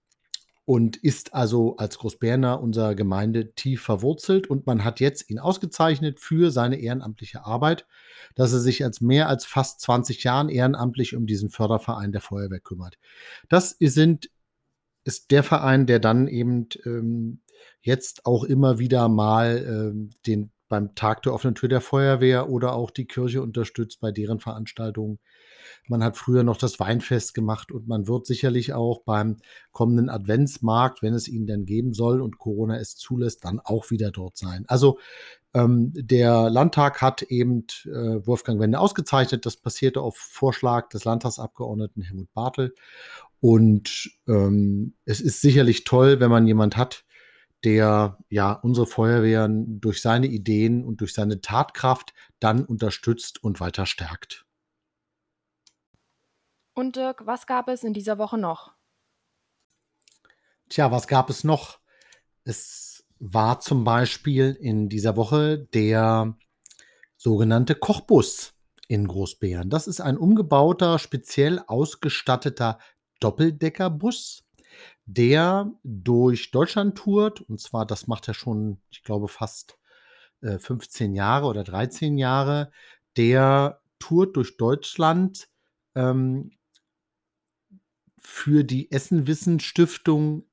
und 0.65 0.97
ist 0.97 1.35
also 1.35 1.77
als 1.77 1.99
Großberner 1.99 2.59
unserer 2.59 2.95
Gemeinde 2.95 3.53
tief 3.53 3.83
verwurzelt 3.83 4.47
und 4.47 4.65
man 4.65 4.83
hat 4.83 4.99
jetzt 4.99 5.29
ihn 5.29 5.37
ausgezeichnet 5.37 6.19
für 6.19 6.49
seine 6.49 6.79
ehrenamtliche 6.79 7.45
Arbeit, 7.45 7.85
dass 8.33 8.51
er 8.51 8.59
sich 8.59 8.83
als 8.83 8.99
mehr 8.99 9.29
als 9.29 9.45
fast 9.45 9.79
20 9.81 10.23
Jahren 10.23 10.49
ehrenamtlich 10.49 11.15
um 11.15 11.27
diesen 11.27 11.51
Förderverein 11.51 12.11
der 12.11 12.21
Feuerwehr 12.21 12.59
kümmert. 12.59 12.97
Das 13.47 13.75
sind, 13.79 14.31
ist 15.03 15.29
der 15.29 15.43
Verein, 15.43 15.85
der 15.85 15.99
dann 15.99 16.27
eben 16.27 16.67
ähm, 16.83 17.41
jetzt 17.81 18.25
auch 18.25 18.43
immer 18.43 18.79
wieder 18.79 19.07
mal 19.07 19.63
ähm, 19.67 20.09
den 20.25 20.51
beim 20.67 20.95
Tag 20.95 21.21
der 21.21 21.33
offenen 21.33 21.53
Tür 21.53 21.69
der 21.69 21.81
Feuerwehr 21.81 22.49
oder 22.49 22.73
auch 22.73 22.89
die 22.89 23.05
Kirche 23.05 23.43
unterstützt 23.43 23.99
bei 23.99 24.11
deren 24.11 24.39
Veranstaltungen. 24.39 25.19
Man 25.87 26.03
hat 26.03 26.17
früher 26.17 26.43
noch 26.43 26.57
das 26.57 26.79
Weinfest 26.79 27.33
gemacht 27.33 27.71
und 27.71 27.87
man 27.87 28.07
wird 28.07 28.25
sicherlich 28.25 28.73
auch 28.73 29.01
beim 29.03 29.37
kommenden 29.71 30.09
Adventsmarkt, 30.09 31.01
wenn 31.01 31.13
es 31.13 31.27
ihn 31.27 31.47
denn 31.47 31.65
geben 31.65 31.93
soll 31.93 32.21
und 32.21 32.37
Corona 32.37 32.77
es 32.77 32.95
zulässt, 32.95 33.45
dann 33.45 33.59
auch 33.59 33.91
wieder 33.91 34.11
dort 34.11 34.37
sein. 34.37 34.65
Also 34.67 34.99
ähm, 35.55 35.93
der 35.95 36.49
Landtag 36.49 37.01
hat 37.01 37.21
eben 37.23 37.65
äh, 37.85 38.25
Wolfgang 38.27 38.59
Wende 38.59 38.79
ausgezeichnet. 38.79 39.45
Das 39.45 39.55
passierte 39.55 40.01
auf 40.01 40.17
Vorschlag 40.17 40.89
des 40.89 41.05
Landtagsabgeordneten 41.05 42.03
Helmut 42.03 42.33
Bartel. 42.33 42.75
Und 43.39 44.11
ähm, 44.27 44.95
es 45.05 45.21
ist 45.21 45.39
sicherlich 45.39 45.85
toll, 45.85 46.19
wenn 46.19 46.29
man 46.29 46.45
jemand 46.45 46.75
hat, 46.77 47.05
der 47.63 48.17
ja 48.29 48.51
unsere 48.51 48.85
Feuerwehren 48.85 49.79
durch 49.79 50.01
seine 50.01 50.27
Ideen 50.27 50.83
und 50.83 51.01
durch 51.01 51.13
seine 51.13 51.41
Tatkraft 51.41 52.13
dann 52.39 52.65
unterstützt 52.65 53.43
und 53.43 53.59
weiter 53.59 53.85
stärkt. 53.85 54.44
Und 56.75 56.97
Dirk, 56.97 57.25
was 57.25 57.47
gab 57.47 57.69
es 57.69 57.83
in 57.83 57.93
dieser 57.93 58.17
Woche 58.17 58.37
noch? 58.37 58.73
Tja, 60.67 60.91
was 60.91 61.07
gab 61.07 61.29
es 61.29 61.45
noch? 61.45 61.79
Es 62.43 63.05
war 63.19 63.61
zum 63.61 63.85
Beispiel 63.85 64.57
in 64.59 64.89
dieser 64.89 65.15
Woche 65.15 65.57
der 65.73 66.37
sogenannte 67.15 67.75
Kochbus 67.75 68.53
in 68.89 69.07
Großbären. 69.07 69.69
Das 69.69 69.87
ist 69.87 70.01
ein 70.01 70.17
umgebauter, 70.17 70.99
speziell 70.99 71.59
ausgestatteter 71.65 72.77
Doppeldeckerbus, 73.21 74.43
der 75.05 75.71
durch 75.83 76.51
Deutschland 76.51 76.97
tourt. 76.97 77.39
Und 77.39 77.61
zwar, 77.61 77.85
das 77.85 78.07
macht 78.07 78.27
er 78.27 78.33
schon, 78.33 78.81
ich 78.91 79.01
glaube, 79.01 79.29
fast 79.29 79.77
äh, 80.41 80.59
15 80.59 81.15
Jahre 81.15 81.47
oder 81.47 81.63
13 81.63 82.17
Jahre. 82.17 82.73
Der 83.15 83.79
tourt 83.97 84.35
durch 84.35 84.57
Deutschland 84.57 85.47
ähm, 85.95 86.51
für 88.25 88.63
die 88.63 88.91
Essen-Wissen-Stiftung 88.91 90.45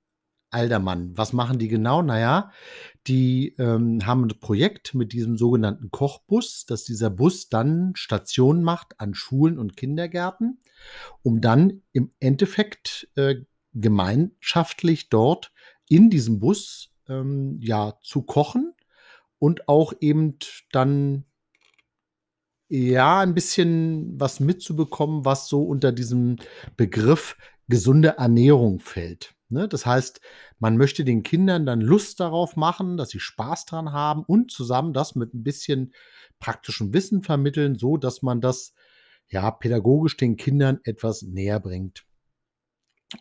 Aldermann. 0.53 1.17
Was 1.17 1.33
machen 1.33 1.59
die 1.59 1.69
genau? 1.69 2.03
Naja, 2.03 2.53
die 3.07 3.55
ähm, 3.59 4.07
haben 4.07 4.25
ein 4.25 4.39
Projekt 4.39 4.95
mit 4.95 5.13
diesem 5.13 5.39
sogenannten 5.39 5.91
Kochbus, 5.91 6.67
dass 6.67 6.85
dieser 6.85 7.11
Bus 7.11 7.49
dann 7.49 7.93
Stationen 7.97 8.63
macht 8.63 9.01
an 9.01 9.15
Schulen 9.15 9.59
und 9.59 9.77
Kindergärten, 9.77 10.61
um 11.23 11.41
dann 11.41 11.83
im 11.93 12.13
Endeffekt 12.21 13.09
äh, 13.17 13.37
gemeinschaftlich 13.73 15.09
dort 15.09 15.53
in 15.89 16.11
diesem 16.11 16.39
Bus 16.39 16.91
ähm, 17.09 17.59
ja 17.63 17.95
zu 18.03 18.23
kochen 18.23 18.75
und 19.39 19.69
auch 19.69 19.95
eben 20.01 20.39
dann 20.71 21.25
ja 22.69 23.21
ein 23.21 23.35
bisschen 23.35 24.19
was 24.19 24.41
mitzubekommen, 24.41 25.25
was 25.25 25.49
so 25.49 25.63
unter 25.63 25.93
diesem 25.93 26.37
Begriff 26.77 27.37
gesunde 27.73 28.19
Ernährung 28.19 28.81
fällt. 28.81 29.35
Ne? 29.49 29.67
Das 29.67 29.87
heißt, 29.87 30.21
man 30.59 30.77
möchte 30.77 31.07
den 31.07 31.23
Kindern 31.23 31.65
dann 31.65 31.81
Lust 31.81 32.21
darauf 32.21 32.55
machen, 32.55 32.99
dass 32.99 33.09
sie 33.09 33.19
Spaß 33.19 33.65
dran 33.65 33.93
haben 33.93 34.25
und 34.25 34.51
zusammen 34.51 34.93
das 34.93 35.15
mit 35.15 35.33
ein 35.33 35.43
bisschen 35.43 35.95
praktischem 36.39 36.93
Wissen 36.93 37.23
vermitteln, 37.23 37.79
so 37.79 37.97
dass 37.97 38.21
man 38.21 38.43
das 38.43 38.75
ja 39.31 39.51
pädagogisch 39.51 40.19
den 40.19 40.37
Kindern 40.37 40.81
etwas 40.85 41.23
näher 41.23 41.61
bringt. 41.61 42.05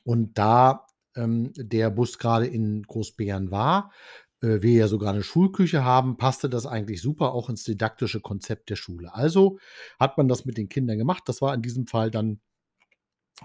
Und 0.03 0.37
da 0.37 0.85
ähm, 1.15 1.53
der 1.55 1.89
Bus 1.91 2.17
gerade 2.17 2.47
in 2.47 2.83
Großbären 2.83 3.51
war, 3.51 3.93
äh, 4.41 4.61
wir 4.61 4.73
ja 4.73 4.89
sogar 4.89 5.13
eine 5.13 5.23
Schulküche 5.23 5.85
haben, 5.85 6.17
passte 6.17 6.49
das 6.49 6.65
eigentlich 6.65 7.01
super 7.01 7.31
auch 7.31 7.49
ins 7.49 7.63
didaktische 7.63 8.19
Konzept 8.19 8.69
der 8.69 8.75
Schule. 8.75 9.15
Also 9.15 9.59
hat 9.97 10.17
man 10.17 10.27
das 10.27 10.43
mit 10.43 10.57
den 10.57 10.67
Kindern 10.67 10.97
gemacht. 10.97 11.23
Das 11.27 11.41
war 11.41 11.53
in 11.53 11.61
diesem 11.61 11.87
Fall 11.87 12.11
dann 12.11 12.41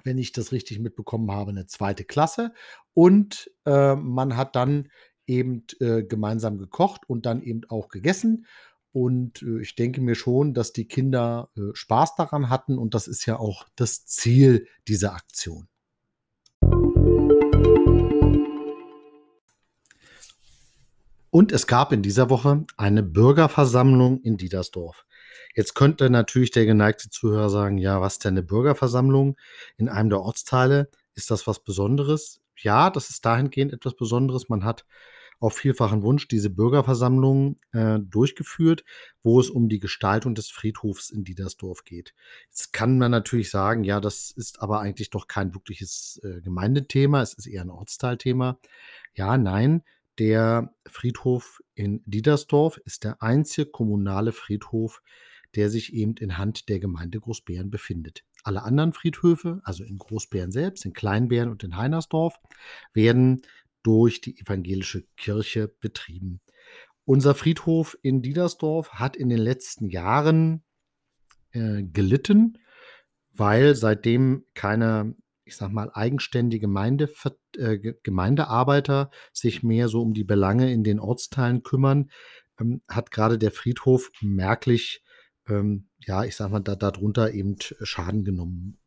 wenn 0.05 0.19
ich 0.19 0.33
das 0.33 0.53
richtig 0.53 0.79
mitbekommen 0.79 1.31
habe, 1.31 1.51
eine 1.51 1.67
zweite 1.67 2.05
Klasse. 2.05 2.53
Und 2.95 3.51
äh, 3.65 3.95
man 3.95 4.37
hat 4.37 4.57
dann 4.57 4.89
eben 5.27 5.65
äh, 5.81 6.03
gemeinsam 6.03 6.59
gekocht 6.59 7.03
und 7.09 7.27
dann 7.27 7.43
eben 7.43 7.63
auch 7.69 7.89
gegessen. 7.89 8.47
Und 8.93 9.43
äh, 9.43 9.61
ich 9.61 9.75
denke 9.75 10.01
mir 10.01 10.15
schon, 10.15 10.55
dass 10.55 10.73
die 10.73 10.87
Kinder 10.87 11.51
äh, 11.57 11.75
Spaß 11.75 12.15
daran 12.15 12.49
hatten 12.49 12.79
und 12.79 12.95
das 12.95 13.09
ist 13.09 13.27
ja 13.27 13.39
auch 13.39 13.67
das 13.77 14.07
Ziel 14.07 14.67
dieser 14.89 15.15
Aktion. 15.15 15.69
Und 21.31 21.53
es 21.53 21.67
gab 21.67 21.93
in 21.93 22.01
dieser 22.01 22.31
Woche 22.31 22.65
eine 22.79 23.03
Bürgerversammlung 23.03 24.23
in 24.23 24.39
Diedersdorf. 24.39 25.05
Jetzt 25.57 25.75
könnte 25.75 26.11
natürlich 26.11 26.51
der 26.51 26.67
geneigte 26.67 27.09
Zuhörer 27.09 27.49
sagen, 27.49 27.79
ja, 27.79 28.03
was 28.03 28.19
denn 28.19 28.35
eine 28.35 28.43
Bürgerversammlung 28.43 29.39
in 29.79 29.89
einem 29.89 30.11
der 30.11 30.21
Ortsteile? 30.21 30.91
Ist 31.15 31.31
das 31.31 31.47
was 31.47 31.65
Besonderes? 31.65 32.43
Ja, 32.59 32.91
das 32.91 33.09
ist 33.09 33.25
dahingehend 33.25 33.73
etwas 33.73 33.97
Besonderes. 33.97 34.51
Man 34.51 34.65
hat 34.65 34.85
auf 35.41 35.55
vielfachen 35.57 36.03
Wunsch 36.03 36.29
diese 36.29 36.51
Bürgerversammlung 36.51 37.57
äh, 37.73 37.99
durchgeführt, 38.01 38.85
wo 39.23 39.41
es 39.41 39.49
um 39.49 39.71
die 39.71 39.81
Gestaltung 39.81 40.35
des 40.35 40.51
Friedhofs 40.51 41.09
in 41.09 41.25
Diedersdorf 41.25 41.85
geht. 41.85 42.15
Jetzt 42.49 42.75
kann 42.75 42.99
man 42.99 43.11
natürlich 43.11 43.51
sagen, 43.51 43.83
ja, 43.83 44.01
das 44.01 44.31
ist 44.31 44.61
aber 44.61 44.81
eigentlich 44.81 45.09
doch 45.09 45.27
kein 45.27 45.55
wirkliches 45.55 46.21
äh, 46.23 46.43
Gemeindethema, 46.43 47.23
es 47.23 47.33
ist 47.33 47.47
eher 47.47 47.63
ein 47.63 47.71
Ortsteilthema. 47.71 48.59
Ja, 49.15 49.39
nein, 49.39 49.83
der 50.19 50.75
Friedhof 50.87 51.63
in 51.75 52.03
Diedersdorf 52.07 52.79
ist 52.85 53.05
der 53.05 53.23
einzige 53.23 53.71
kommunale 53.71 54.33
Friedhof, 54.33 55.03
der 55.55 55.71
sich 55.71 55.95
eben 55.95 56.15
in 56.17 56.39
Hand 56.39 56.69
der 56.69 56.81
Gemeinde 56.81 57.21
Großbären 57.21 57.71
befindet. 57.71 58.25
Alle 58.43 58.63
anderen 58.63 58.93
Friedhöfe, 58.93 59.61
also 59.65 59.85
in 59.85 59.99
Großbären 59.99 60.53
selbst, 60.53 60.85
in 60.85 60.93
Kleinbären 60.93 61.51
und 61.51 61.65
in 61.65 61.77
Heinersdorf, 61.77 62.39
werden 62.93 63.43
durch 63.83 64.21
die 64.21 64.39
evangelische 64.41 65.05
Kirche 65.17 65.69
betrieben. 65.69 66.41
Unser 67.05 67.37
Friedhof 67.37 67.97
in 68.03 68.21
Diedersdorf 68.21 68.91
hat 68.91 69.17
in 69.17 69.29
den 69.29 69.39
letzten 69.39 69.89
Jahren 69.89 70.65
äh, 71.53 71.85
gelitten, 71.85 72.59
weil 73.33 73.77
seitdem 73.77 74.45
keine, 74.55 75.15
ich 75.45 75.57
sag 75.57 75.71
mal, 75.71 75.91
eigenständige 75.95 76.63
Gemeinde, 76.63 77.09
äh, 77.57 77.79
Gemeindearbeiter 78.03 79.11
sich 79.33 79.63
mehr 79.63 79.89
so 79.89 80.03
um 80.03 80.15
die 80.15 80.25
Belange 80.25 80.73
in 80.73 80.83
den 80.83 80.99
Ortsteilen 80.99 81.63
kümmern, 81.63 82.11
ähm, 82.61 82.83
hat 82.89 83.13
gerade 83.13 83.39
der 83.39 83.53
Friedhof 83.53 84.11
merklich 84.21 85.05
ähm, 85.49 85.87
ja, 86.01 86.25
ich 86.25 86.37
sag 86.37 86.51
mal, 86.51 86.61
da, 86.61 86.77
darunter 86.77 87.33
eben 87.33 87.57
Schaden 87.61 88.25
genommen. 88.25 88.79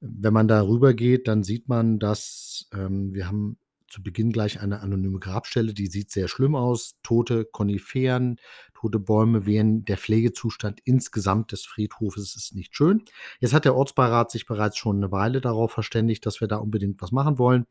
Wenn 0.00 0.32
man 0.32 0.48
darüber 0.48 0.94
geht, 0.94 1.28
dann 1.28 1.42
sieht 1.42 1.68
man, 1.68 1.98
dass 1.98 2.68
ähm, 2.72 3.14
wir 3.14 3.26
haben 3.26 3.58
zu 3.94 4.02
Beginn 4.02 4.32
gleich 4.32 4.60
eine 4.60 4.80
anonyme 4.80 5.20
Grabstelle, 5.20 5.72
die 5.72 5.86
sieht 5.86 6.10
sehr 6.10 6.26
schlimm 6.26 6.56
aus. 6.56 6.96
Tote 7.04 7.44
Koniferen, 7.44 8.40
tote 8.74 8.98
Bäume 8.98 9.46
wären 9.46 9.84
der 9.84 9.98
Pflegezustand 9.98 10.80
insgesamt 10.82 11.52
des 11.52 11.64
Friedhofes 11.64 12.34
ist 12.34 12.56
nicht 12.56 12.74
schön. 12.74 13.04
Jetzt 13.38 13.54
hat 13.54 13.64
der 13.64 13.76
Ortsbeirat 13.76 14.32
sich 14.32 14.46
bereits 14.46 14.78
schon 14.78 14.96
eine 14.96 15.12
Weile 15.12 15.40
darauf 15.40 15.70
verständigt, 15.70 16.26
dass 16.26 16.40
wir 16.40 16.48
da 16.48 16.56
unbedingt 16.56 17.00
was 17.02 17.12
machen 17.12 17.38
wollen. 17.38 17.66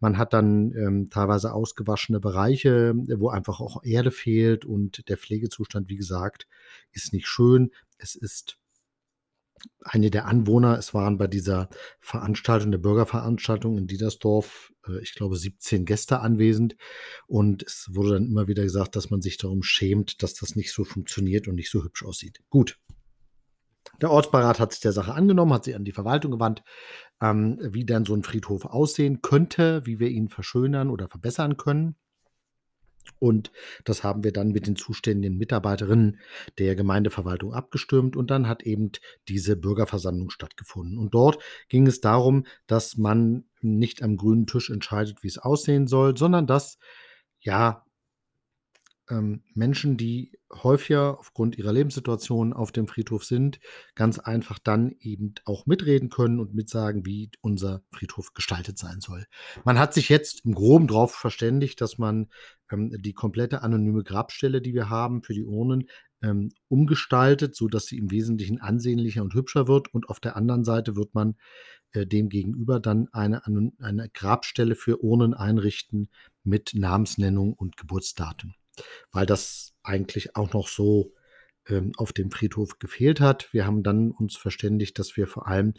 Man 0.00 0.16
hat 0.16 0.32
dann 0.32 0.72
ähm, 0.72 1.10
teilweise 1.10 1.52
ausgewaschene 1.52 2.20
Bereiche, 2.20 2.94
wo 3.18 3.28
einfach 3.28 3.60
auch 3.60 3.84
Erde 3.84 4.12
fehlt 4.12 4.64
und 4.64 5.10
der 5.10 5.18
Pflegezustand, 5.18 5.90
wie 5.90 5.96
gesagt, 5.96 6.46
ist 6.90 7.12
nicht 7.12 7.28
schön. 7.28 7.70
Es 7.98 8.14
ist 8.14 8.59
eine 9.82 10.10
der 10.10 10.26
Anwohner, 10.26 10.78
es 10.78 10.94
waren 10.94 11.18
bei 11.18 11.26
dieser 11.26 11.68
Veranstaltung, 12.00 12.70
der 12.70 12.78
Bürgerveranstaltung 12.78 13.78
in 13.78 13.86
Diedersdorf, 13.86 14.72
äh, 14.86 15.00
ich 15.00 15.14
glaube, 15.14 15.36
17 15.36 15.84
Gäste 15.84 16.20
anwesend. 16.20 16.76
Und 17.26 17.62
es 17.62 17.88
wurde 17.92 18.14
dann 18.14 18.26
immer 18.26 18.48
wieder 18.48 18.62
gesagt, 18.62 18.96
dass 18.96 19.10
man 19.10 19.22
sich 19.22 19.36
darum 19.36 19.62
schämt, 19.62 20.22
dass 20.22 20.34
das 20.34 20.56
nicht 20.56 20.72
so 20.72 20.84
funktioniert 20.84 21.48
und 21.48 21.54
nicht 21.54 21.70
so 21.70 21.82
hübsch 21.82 22.04
aussieht. 22.04 22.40
Gut. 22.50 22.78
Der 24.00 24.10
Ortsbeirat 24.10 24.60
hat 24.60 24.72
sich 24.72 24.80
der 24.80 24.92
Sache 24.92 25.14
angenommen, 25.14 25.52
hat 25.52 25.64
sich 25.64 25.74
an 25.74 25.84
die 25.84 25.92
Verwaltung 25.92 26.32
gewandt, 26.32 26.62
ähm, 27.20 27.58
wie 27.60 27.84
dann 27.84 28.04
so 28.04 28.14
ein 28.14 28.22
Friedhof 28.22 28.64
aussehen 28.64 29.20
könnte, 29.22 29.84
wie 29.84 29.98
wir 29.98 30.08
ihn 30.08 30.28
verschönern 30.28 30.90
oder 30.90 31.08
verbessern 31.08 31.56
können. 31.56 31.96
Und 33.18 33.52
das 33.84 34.02
haben 34.04 34.24
wir 34.24 34.32
dann 34.32 34.52
mit 34.52 34.66
den 34.66 34.76
zuständigen 34.76 35.36
Mitarbeiterinnen 35.36 36.20
der 36.58 36.74
Gemeindeverwaltung 36.76 37.52
abgestimmt 37.52 38.16
und 38.16 38.30
dann 38.30 38.48
hat 38.48 38.62
eben 38.62 38.92
diese 39.28 39.56
Bürgerversammlung 39.56 40.30
stattgefunden. 40.30 40.98
Und 40.98 41.14
dort 41.14 41.42
ging 41.68 41.86
es 41.86 42.00
darum, 42.00 42.46
dass 42.66 42.96
man 42.96 43.44
nicht 43.60 44.02
am 44.02 44.16
grünen 44.16 44.46
Tisch 44.46 44.70
entscheidet, 44.70 45.22
wie 45.22 45.28
es 45.28 45.38
aussehen 45.38 45.86
soll, 45.86 46.16
sondern 46.16 46.46
dass 46.46 46.78
ja 47.40 47.84
ähm, 49.10 49.42
Menschen, 49.54 49.96
die 49.96 50.38
häufiger 50.52 51.18
aufgrund 51.18 51.58
ihrer 51.58 51.72
Lebenssituation 51.72 52.52
auf 52.52 52.72
dem 52.72 52.88
Friedhof 52.88 53.24
sind, 53.24 53.60
ganz 53.94 54.18
einfach 54.18 54.58
dann 54.58 54.94
eben 55.00 55.34
auch 55.44 55.66
mitreden 55.66 56.08
können 56.08 56.40
und 56.40 56.54
mitsagen, 56.54 57.04
wie 57.04 57.30
unser 57.40 57.82
Friedhof 57.92 58.32
gestaltet 58.34 58.78
sein 58.78 59.00
soll. 59.00 59.26
Man 59.64 59.78
hat 59.78 59.94
sich 59.94 60.08
jetzt 60.08 60.44
im 60.44 60.54
Groben 60.54 60.86
darauf 60.86 61.14
verständigt, 61.14 61.80
dass 61.80 61.98
man 61.98 62.28
ähm, 62.70 62.90
die 63.00 63.12
komplette 63.12 63.62
anonyme 63.62 64.02
Grabstelle, 64.02 64.62
die 64.62 64.74
wir 64.74 64.88
haben 64.88 65.22
für 65.22 65.34
die 65.34 65.44
Urnen, 65.44 65.88
ähm, 66.22 66.52
umgestaltet, 66.68 67.56
sodass 67.56 67.86
sie 67.86 67.98
im 67.98 68.10
Wesentlichen 68.10 68.60
ansehnlicher 68.60 69.22
und 69.22 69.34
hübscher 69.34 69.68
wird. 69.68 69.92
Und 69.92 70.08
auf 70.08 70.20
der 70.20 70.36
anderen 70.36 70.64
Seite 70.64 70.96
wird 70.96 71.14
man 71.14 71.36
äh, 71.92 72.06
dem 72.06 72.28
gegenüber 72.28 72.78
dann 72.78 73.08
eine, 73.12 73.42
eine 73.80 74.08
Grabstelle 74.12 74.74
für 74.74 75.02
Urnen 75.02 75.34
einrichten 75.34 76.08
mit 76.44 76.72
Namensnennung 76.74 77.54
und 77.54 77.76
Geburtsdatum 77.76 78.54
weil 79.12 79.26
das 79.26 79.74
eigentlich 79.82 80.36
auch 80.36 80.52
noch 80.52 80.68
so 80.68 81.12
ähm, 81.68 81.92
auf 81.96 82.12
dem 82.12 82.30
Friedhof 82.30 82.78
gefehlt 82.78 83.20
hat. 83.20 83.52
Wir 83.52 83.66
haben 83.66 83.82
dann 83.82 84.10
uns 84.10 84.36
verständigt, 84.36 84.98
dass 84.98 85.16
wir 85.16 85.26
vor 85.26 85.46
allem 85.46 85.74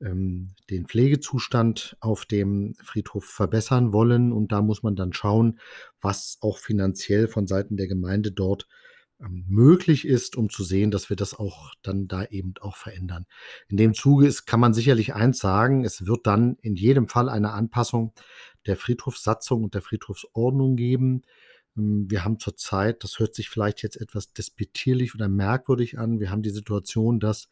ähm, 0.00 0.54
den 0.70 0.86
Pflegezustand 0.86 1.96
auf 2.00 2.24
dem 2.24 2.74
Friedhof 2.82 3.24
verbessern 3.24 3.92
wollen. 3.92 4.32
Und 4.32 4.52
da 4.52 4.62
muss 4.62 4.82
man 4.82 4.96
dann 4.96 5.12
schauen, 5.12 5.58
was 6.00 6.38
auch 6.40 6.58
finanziell 6.58 7.28
von 7.28 7.46
Seiten 7.46 7.76
der 7.76 7.88
Gemeinde 7.88 8.32
dort 8.32 8.66
ähm, 9.20 9.44
möglich 9.48 10.06
ist, 10.06 10.36
um 10.36 10.48
zu 10.48 10.64
sehen, 10.64 10.90
dass 10.90 11.10
wir 11.10 11.16
das 11.16 11.34
auch 11.34 11.74
dann 11.82 12.08
da 12.08 12.24
eben 12.24 12.54
auch 12.60 12.76
verändern. 12.76 13.26
In 13.68 13.76
dem 13.76 13.94
Zuge 13.94 14.26
ist, 14.26 14.46
kann 14.46 14.60
man 14.60 14.74
sicherlich 14.74 15.14
eins 15.14 15.38
sagen, 15.38 15.84
es 15.84 16.06
wird 16.06 16.26
dann 16.26 16.56
in 16.62 16.76
jedem 16.76 17.06
Fall 17.06 17.28
eine 17.28 17.52
Anpassung 17.52 18.14
der 18.66 18.76
Friedhofssatzung 18.76 19.64
und 19.64 19.74
der 19.74 19.82
Friedhofsordnung 19.82 20.76
geben. 20.76 21.22
Ähm, 21.76 22.10
wir 22.10 22.24
haben 22.24 22.38
zurzeit, 22.38 23.04
das 23.04 23.18
hört 23.18 23.34
sich 23.34 23.48
vielleicht 23.48 23.82
jetzt 23.82 23.96
etwas 23.96 24.32
despektierlich 24.32 25.14
oder 25.14 25.28
merkwürdig 25.28 25.98
an, 25.98 26.20
wir 26.20 26.30
haben 26.30 26.42
die 26.42 26.50
Situation, 26.50 27.20
dass 27.20 27.48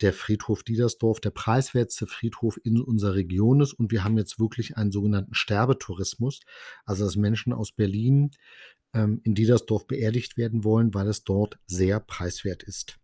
der 0.00 0.12
Friedhof 0.12 0.62
Diedersdorf 0.62 1.20
der 1.20 1.30
preiswerteste 1.30 2.06
Friedhof 2.06 2.58
in 2.62 2.80
unserer 2.80 3.14
Region 3.14 3.60
ist 3.60 3.72
und 3.72 3.90
wir 3.90 4.04
haben 4.04 4.16
jetzt 4.16 4.38
wirklich 4.38 4.76
einen 4.76 4.92
sogenannten 4.92 5.34
Sterbetourismus, 5.34 6.40
also 6.84 7.04
dass 7.04 7.16
Menschen 7.16 7.52
aus 7.52 7.72
Berlin 7.72 8.30
ähm, 8.94 9.20
in 9.24 9.34
Diedersdorf 9.34 9.86
beerdigt 9.86 10.36
werden 10.36 10.64
wollen, 10.64 10.94
weil 10.94 11.08
es 11.08 11.24
dort 11.24 11.58
sehr 11.66 12.00
preiswert 12.00 12.62
ist. 12.62 12.98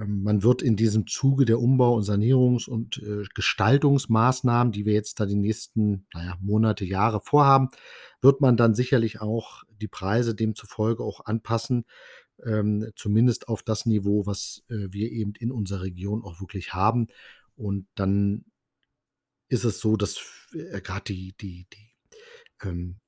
Ähm, 0.00 0.22
man 0.22 0.42
wird 0.42 0.62
in 0.62 0.76
diesem 0.76 1.06
Zuge 1.06 1.44
der 1.44 1.60
Umbau- 1.60 1.94
und 1.94 2.04
Sanierungs- 2.04 2.68
und 2.68 2.98
äh, 2.98 3.24
Gestaltungsmaßnahmen, 3.34 4.72
die 4.72 4.86
wir 4.86 4.94
jetzt 4.94 5.20
da 5.20 5.26
die 5.26 5.36
nächsten 5.36 6.06
naja, 6.14 6.36
Monate, 6.40 6.84
Jahre 6.84 7.20
vorhaben, 7.20 7.68
wird 8.20 8.40
man 8.40 8.56
dann 8.56 8.74
sicherlich 8.74 9.20
auch 9.20 9.64
die 9.80 9.88
Preise 9.88 10.34
demzufolge 10.34 11.02
auch 11.02 11.24
anpassen, 11.26 11.84
ähm, 12.44 12.90
zumindest 12.96 13.48
auf 13.48 13.62
das 13.62 13.86
Niveau, 13.86 14.26
was 14.26 14.62
äh, 14.68 14.88
wir 14.90 15.10
eben 15.10 15.34
in 15.38 15.52
unserer 15.52 15.82
Region 15.82 16.22
auch 16.24 16.40
wirklich 16.40 16.72
haben. 16.72 17.08
Und 17.56 17.86
dann 17.94 18.44
ist 19.48 19.64
es 19.64 19.80
so, 19.80 19.96
dass 19.96 20.20
äh, 20.52 20.80
gerade 20.80 21.04
die, 21.04 21.34
die, 21.40 21.66
die 21.72 21.90
ähm, 22.62 22.98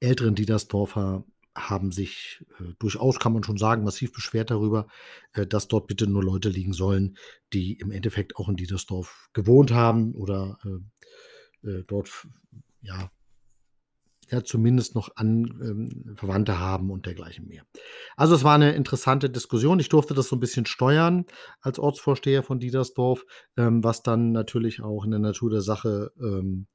älteren 0.00 0.34
Diedersdorfer 0.34 1.24
haben 1.54 1.92
sich 1.92 2.44
äh, 2.60 2.72
durchaus, 2.78 3.18
kann 3.18 3.32
man 3.32 3.44
schon 3.44 3.58
sagen, 3.58 3.84
massiv 3.84 4.12
beschwert 4.12 4.50
darüber, 4.50 4.86
äh, 5.32 5.46
dass 5.46 5.68
dort 5.68 5.86
bitte 5.86 6.06
nur 6.06 6.24
Leute 6.24 6.48
liegen 6.48 6.72
sollen, 6.72 7.16
die 7.52 7.74
im 7.74 7.90
Endeffekt 7.90 8.36
auch 8.36 8.48
in 8.48 8.56
Diedersdorf 8.56 9.28
gewohnt 9.32 9.72
haben 9.72 10.14
oder 10.14 10.58
äh, 10.64 11.68
äh 11.68 11.84
dort 11.86 12.26
ja, 12.80 13.10
ja 14.30 14.42
zumindest 14.42 14.94
noch 14.94 15.16
an 15.16 15.44
ähm, 15.62 16.16
Verwandte 16.16 16.58
haben 16.58 16.90
und 16.90 17.06
dergleichen 17.06 17.46
mehr. 17.46 17.64
Also 18.16 18.34
es 18.34 18.44
war 18.44 18.54
eine 18.54 18.72
interessante 18.72 19.28
Diskussion. 19.28 19.78
Ich 19.78 19.90
durfte 19.90 20.14
das 20.14 20.28
so 20.28 20.36
ein 20.36 20.40
bisschen 20.40 20.66
steuern 20.66 21.26
als 21.60 21.78
Ortsvorsteher 21.78 22.42
von 22.42 22.58
Diedersdorf, 22.58 23.24
ähm, 23.56 23.84
was 23.84 24.02
dann 24.02 24.32
natürlich 24.32 24.80
auch 24.80 25.04
in 25.04 25.10
der 25.10 25.20
Natur 25.20 25.50
der 25.50 25.62
Sache 25.62 26.12
ähm, 26.18 26.66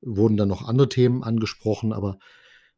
wurden 0.00 0.36
dann 0.36 0.48
noch 0.48 0.66
andere 0.66 0.88
Themen 0.88 1.22
angesprochen, 1.22 1.92
aber 1.92 2.18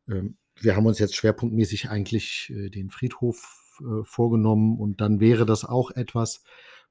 ähm, 0.08 0.36
wir 0.60 0.76
haben 0.76 0.86
uns 0.86 0.98
jetzt 0.98 1.14
schwerpunktmäßig 1.14 1.90
eigentlich 1.90 2.52
äh, 2.54 2.70
den 2.70 2.90
Friedhof 2.90 3.78
äh, 3.80 4.04
vorgenommen 4.04 4.78
und 4.78 5.00
dann 5.00 5.20
wäre 5.20 5.46
das 5.46 5.64
auch 5.64 5.90
etwas, 5.90 6.42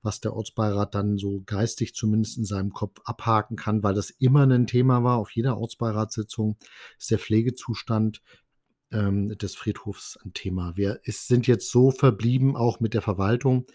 was 0.01 0.19
der 0.19 0.33
Ortsbeirat 0.33 0.95
dann 0.95 1.17
so 1.17 1.41
geistig 1.45 1.93
zumindest 1.93 2.37
in 2.37 2.45
seinem 2.45 2.71
Kopf 2.71 3.01
abhaken 3.03 3.57
kann, 3.57 3.83
weil 3.83 3.95
das 3.95 4.09
immer 4.09 4.47
ein 4.47 4.67
Thema 4.67 5.03
war 5.03 5.17
auf 5.17 5.31
jeder 5.31 5.57
Ortsbeiratssitzung, 5.57 6.57
ist 6.97 7.11
der 7.11 7.19
Pflegezustand 7.19 8.21
ähm, 8.91 9.37
des 9.37 9.55
Friedhofs 9.55 10.17
ein 10.23 10.33
Thema. 10.33 10.77
Wir 10.77 10.99
ist, 11.03 11.27
sind 11.27 11.47
jetzt 11.47 11.71
so 11.71 11.91
verblieben, 11.91 12.55
auch 12.55 12.79
mit 12.79 12.93
der 12.93 13.01
Verwaltung, 13.01 13.65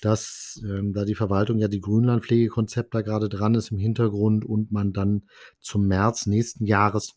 dass 0.00 0.60
ähm, 0.64 0.92
da 0.92 1.04
die 1.04 1.14
Verwaltung 1.14 1.58
ja 1.58 1.68
die 1.68 1.80
Grünlandpflegekonzept 1.80 2.94
da 2.94 3.02
gerade 3.02 3.28
dran 3.28 3.54
ist 3.54 3.70
im 3.70 3.78
Hintergrund 3.78 4.44
und 4.44 4.72
man 4.72 4.92
dann 4.92 5.28
zum 5.60 5.86
März 5.86 6.26
nächsten 6.26 6.64
Jahres 6.64 7.14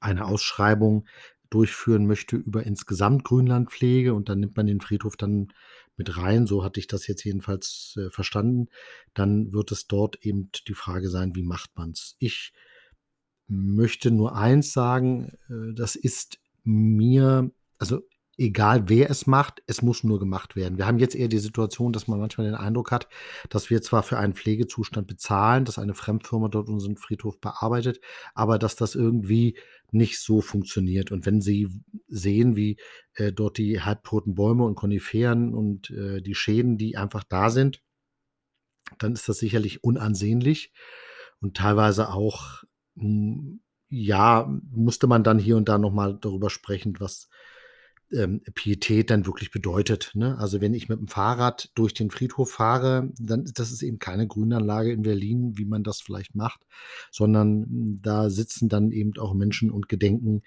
eine 0.00 0.26
Ausschreibung 0.26 1.06
durchführen 1.50 2.06
möchte 2.06 2.36
über 2.36 2.64
insgesamt 2.64 3.24
Grünlandpflege 3.24 4.14
und 4.14 4.28
dann 4.28 4.40
nimmt 4.40 4.56
man 4.56 4.66
den 4.66 4.80
Friedhof 4.80 5.16
dann 5.16 5.52
mit 5.96 6.16
rein, 6.16 6.46
so 6.46 6.62
hatte 6.62 6.78
ich 6.78 6.86
das 6.86 7.06
jetzt 7.06 7.24
jedenfalls 7.24 7.96
äh, 7.98 8.10
verstanden, 8.10 8.68
dann 9.14 9.52
wird 9.52 9.72
es 9.72 9.86
dort 9.86 10.24
eben 10.24 10.50
die 10.68 10.74
Frage 10.74 11.10
sein, 11.10 11.34
wie 11.34 11.42
macht 11.42 11.70
man 11.76 11.90
es. 11.90 12.16
Ich 12.18 12.52
möchte 13.48 14.10
nur 14.10 14.36
eins 14.36 14.72
sagen, 14.72 15.32
äh, 15.48 15.74
das 15.74 15.96
ist 15.96 16.38
mir, 16.62 17.50
also 17.78 18.02
egal 18.36 18.88
wer 18.88 19.10
es 19.10 19.26
macht, 19.26 19.62
es 19.66 19.82
muss 19.82 20.04
nur 20.04 20.20
gemacht 20.20 20.54
werden. 20.54 20.78
Wir 20.78 20.86
haben 20.86 20.98
jetzt 20.98 21.16
eher 21.16 21.28
die 21.28 21.38
Situation, 21.38 21.92
dass 21.92 22.06
man 22.06 22.20
manchmal 22.20 22.46
den 22.46 22.54
Eindruck 22.54 22.92
hat, 22.92 23.08
dass 23.48 23.68
wir 23.68 23.82
zwar 23.82 24.04
für 24.04 24.18
einen 24.18 24.34
Pflegezustand 24.34 25.08
bezahlen, 25.08 25.64
dass 25.64 25.78
eine 25.78 25.94
Fremdfirma 25.94 26.48
dort 26.48 26.68
unseren 26.68 26.96
Friedhof 26.96 27.40
bearbeitet, 27.40 28.00
aber 28.34 28.58
dass 28.58 28.76
das 28.76 28.94
irgendwie 28.94 29.58
nicht 29.90 30.20
so 30.20 30.40
funktioniert. 30.40 31.10
Und 31.12 31.26
wenn 31.26 31.40
Sie 31.40 31.68
sehen, 32.08 32.56
wie 32.56 32.78
äh, 33.14 33.32
dort 33.32 33.58
die 33.58 33.80
halbtoten 33.80 34.34
Bäume 34.34 34.64
und 34.64 34.74
Koniferen 34.74 35.54
und 35.54 35.90
äh, 35.90 36.20
die 36.20 36.34
Schäden, 36.34 36.76
die 36.76 36.96
einfach 36.96 37.24
da 37.24 37.50
sind, 37.50 37.82
dann 38.98 39.12
ist 39.12 39.28
das 39.28 39.38
sicherlich 39.38 39.84
unansehnlich 39.84 40.72
und 41.40 41.56
teilweise 41.56 42.10
auch 42.10 42.64
hm, 42.96 43.60
ja, 43.90 44.46
musste 44.70 45.06
man 45.06 45.24
dann 45.24 45.38
hier 45.38 45.56
und 45.56 45.68
da 45.68 45.78
nochmal 45.78 46.18
darüber 46.20 46.50
sprechen, 46.50 46.94
was 46.98 47.28
ähm, 48.12 48.40
Pietät 48.54 49.10
dann 49.10 49.26
wirklich 49.26 49.50
bedeutet. 49.50 50.12
Ne? 50.14 50.38
Also 50.38 50.60
wenn 50.60 50.74
ich 50.74 50.88
mit 50.88 50.98
dem 50.98 51.08
Fahrrad 51.08 51.70
durch 51.74 51.94
den 51.94 52.10
Friedhof 52.10 52.50
fahre, 52.50 53.10
dann 53.18 53.50
das 53.54 53.70
ist 53.70 53.82
eben 53.82 53.98
keine 53.98 54.26
Grünanlage 54.26 54.92
in 54.92 55.02
Berlin, 55.02 55.56
wie 55.56 55.64
man 55.64 55.82
das 55.82 56.00
vielleicht 56.00 56.34
macht, 56.34 56.66
sondern 57.10 57.64
hm, 57.64 57.98
da 58.02 58.30
sitzen 58.30 58.68
dann 58.68 58.92
eben 58.92 59.12
auch 59.18 59.34
Menschen 59.34 59.70
und 59.70 59.88
gedenken 59.88 60.42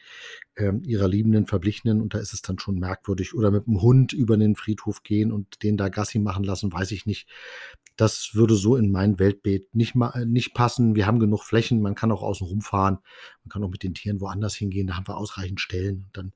ähm, 0.61 0.83
ihrer 0.85 1.07
liebenden 1.07 1.47
Verblichenen 1.47 2.01
und 2.01 2.13
da 2.13 2.19
ist 2.19 2.33
es 2.33 2.41
dann 2.41 2.59
schon 2.59 2.79
merkwürdig. 2.79 3.33
Oder 3.33 3.51
mit 3.51 3.65
dem 3.65 3.81
Hund 3.81 4.13
über 4.13 4.37
den 4.37 4.55
Friedhof 4.55 5.03
gehen 5.03 5.31
und 5.31 5.63
den 5.63 5.77
da 5.77 5.89
Gassi 5.89 6.19
machen 6.19 6.43
lassen, 6.43 6.71
weiß 6.71 6.91
ich 6.91 7.05
nicht. 7.05 7.27
Das 7.97 8.31
würde 8.33 8.55
so 8.55 8.75
in 8.75 8.91
mein 8.91 9.19
Weltbild 9.19 9.75
nicht, 9.75 9.95
mal, 9.95 10.25
nicht 10.25 10.53
passen. 10.53 10.95
Wir 10.95 11.07
haben 11.07 11.19
genug 11.19 11.43
Flächen, 11.43 11.81
man 11.81 11.95
kann 11.95 12.11
auch 12.11 12.23
außen 12.23 12.47
rumfahren, 12.47 12.99
man 13.43 13.49
kann 13.49 13.63
auch 13.63 13.69
mit 13.69 13.83
den 13.83 13.93
Tieren 13.93 14.21
woanders 14.21 14.55
hingehen, 14.55 14.87
da 14.87 14.95
haben 14.95 15.07
wir 15.07 15.17
ausreichend 15.17 15.59
Stellen. 15.59 16.09
Dann 16.13 16.33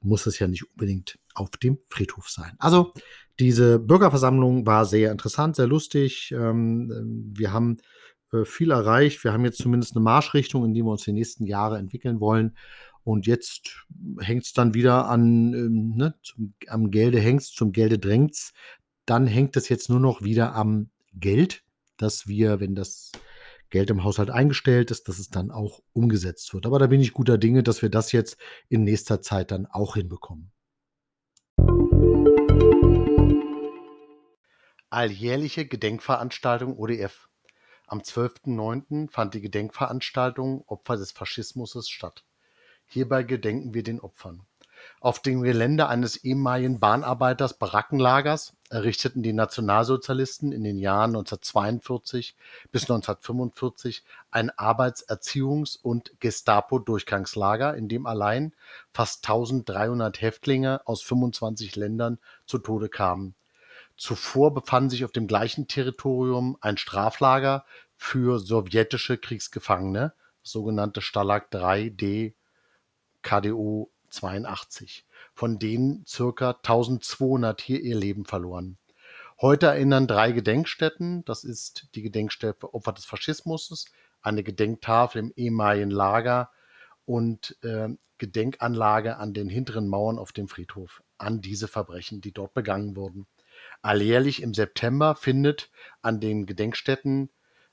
muss 0.00 0.26
es 0.26 0.38
ja 0.38 0.46
nicht 0.46 0.68
unbedingt 0.70 1.18
auf 1.34 1.50
dem 1.50 1.78
Friedhof 1.88 2.28
sein. 2.28 2.54
Also 2.58 2.92
diese 3.40 3.78
Bürgerversammlung 3.78 4.66
war 4.66 4.84
sehr 4.84 5.10
interessant, 5.10 5.56
sehr 5.56 5.66
lustig. 5.66 6.32
Ähm, 6.36 7.32
wir 7.34 7.52
haben 7.52 7.78
äh, 8.32 8.44
viel 8.44 8.70
erreicht. 8.70 9.24
Wir 9.24 9.32
haben 9.32 9.44
jetzt 9.44 9.58
zumindest 9.58 9.94
eine 9.94 10.02
Marschrichtung, 10.02 10.64
in 10.64 10.74
die 10.74 10.82
wir 10.82 10.90
uns 10.90 11.04
die 11.04 11.12
nächsten 11.12 11.46
Jahre 11.46 11.78
entwickeln 11.78 12.20
wollen. 12.20 12.56
Und 13.04 13.26
jetzt 13.26 13.84
hängt 14.20 14.44
es 14.44 14.52
dann 14.52 14.74
wieder 14.74 15.06
an, 15.08 15.52
ähm, 15.54 15.96
ne, 15.96 16.14
zum, 16.22 16.54
am 16.68 16.90
Gelde 16.90 17.18
hängt's, 17.18 17.50
zum 17.50 17.72
Gelde 17.72 17.98
drängt's. 17.98 18.52
Dann 19.06 19.26
hängt 19.26 19.56
es 19.56 19.68
jetzt 19.68 19.90
nur 19.90 20.00
noch 20.00 20.22
wieder 20.22 20.54
am 20.54 20.90
Geld, 21.12 21.64
dass 21.96 22.26
wir, 22.26 22.60
wenn 22.60 22.74
das 22.74 23.12
Geld 23.70 23.90
im 23.90 24.04
Haushalt 24.04 24.30
eingestellt 24.30 24.90
ist, 24.90 25.08
dass 25.08 25.18
es 25.18 25.30
dann 25.30 25.50
auch 25.50 25.80
umgesetzt 25.92 26.52
wird. 26.54 26.66
Aber 26.66 26.78
da 26.78 26.86
bin 26.86 27.00
ich 27.00 27.12
guter 27.12 27.38
Dinge, 27.38 27.62
dass 27.62 27.82
wir 27.82 27.88
das 27.88 28.12
jetzt 28.12 28.36
in 28.68 28.84
nächster 28.84 29.20
Zeit 29.22 29.50
dann 29.50 29.66
auch 29.66 29.94
hinbekommen. 29.94 30.52
Alljährliche 34.90 35.66
Gedenkveranstaltung 35.66 36.78
ODF. 36.78 37.30
Am 37.86 38.00
12.09. 38.00 39.10
fand 39.10 39.34
die 39.34 39.40
Gedenkveranstaltung 39.40 40.62
Opfer 40.66 40.98
des 40.98 41.12
Faschismus 41.12 41.88
statt. 41.88 42.24
Hierbei 42.92 43.22
gedenken 43.22 43.72
wir 43.72 43.82
den 43.82 44.00
Opfern. 44.00 44.42
Auf 45.00 45.22
dem 45.22 45.40
Gelände 45.40 45.88
eines 45.88 46.16
ehemaligen 46.24 46.78
Bahnarbeiters-Barackenlagers 46.78 48.52
errichteten 48.68 49.22
die 49.22 49.32
Nationalsozialisten 49.32 50.52
in 50.52 50.62
den 50.62 50.76
Jahren 50.76 51.16
1942 51.16 52.36
bis 52.70 52.82
1945 52.82 54.04
ein 54.30 54.50
Arbeits-, 54.50 55.08
Erziehungs- 55.08 55.78
und 55.80 56.20
Gestapo-Durchgangslager, 56.20 57.74
in 57.76 57.88
dem 57.88 58.04
allein 58.04 58.52
fast 58.92 59.24
1300 59.26 60.20
Häftlinge 60.20 60.86
aus 60.86 61.00
25 61.00 61.74
Ländern 61.76 62.18
zu 62.44 62.58
Tode 62.58 62.90
kamen. 62.90 63.34
Zuvor 63.96 64.52
befanden 64.52 64.90
sich 64.90 65.06
auf 65.06 65.12
dem 65.12 65.26
gleichen 65.26 65.66
Territorium 65.66 66.58
ein 66.60 66.76
Straflager 66.76 67.64
für 67.96 68.38
sowjetische 68.38 69.16
Kriegsgefangene, 69.16 70.12
sogenannte 70.42 71.00
Stalag 71.00 71.46
3D 71.50 72.34
KDO 73.22 73.90
82, 74.10 75.06
von 75.34 75.58
denen 75.58 76.04
circa 76.06 76.50
1200 76.50 77.60
hier 77.60 77.80
ihr 77.80 77.96
Leben 77.96 78.24
verloren. 78.24 78.78
Heute 79.40 79.66
erinnern 79.66 80.06
drei 80.06 80.32
Gedenkstätten, 80.32 81.24
das 81.24 81.44
ist 81.44 81.88
die 81.94 82.02
Gedenkstätte 82.02 82.74
Opfer 82.74 82.92
des 82.92 83.04
Faschismus, 83.04 83.86
eine 84.20 84.42
Gedenktafel 84.42 85.20
im 85.20 85.32
ehemaligen 85.34 85.90
Lager 85.90 86.50
und 87.06 87.56
äh, 87.62 87.88
Gedenkanlage 88.18 89.16
an 89.16 89.34
den 89.34 89.48
hinteren 89.48 89.88
Mauern 89.88 90.18
auf 90.18 90.32
dem 90.32 90.46
Friedhof 90.46 91.02
an 91.18 91.40
diese 91.40 91.66
Verbrechen, 91.66 92.20
die 92.20 92.32
dort 92.32 92.54
begangen 92.54 92.94
wurden. 92.94 93.26
Alljährlich 93.80 94.42
im 94.42 94.54
September 94.54 95.16
findet 95.16 95.70
an 96.02 96.20
den 96.20 96.46
Gedenkstätten 96.46 97.30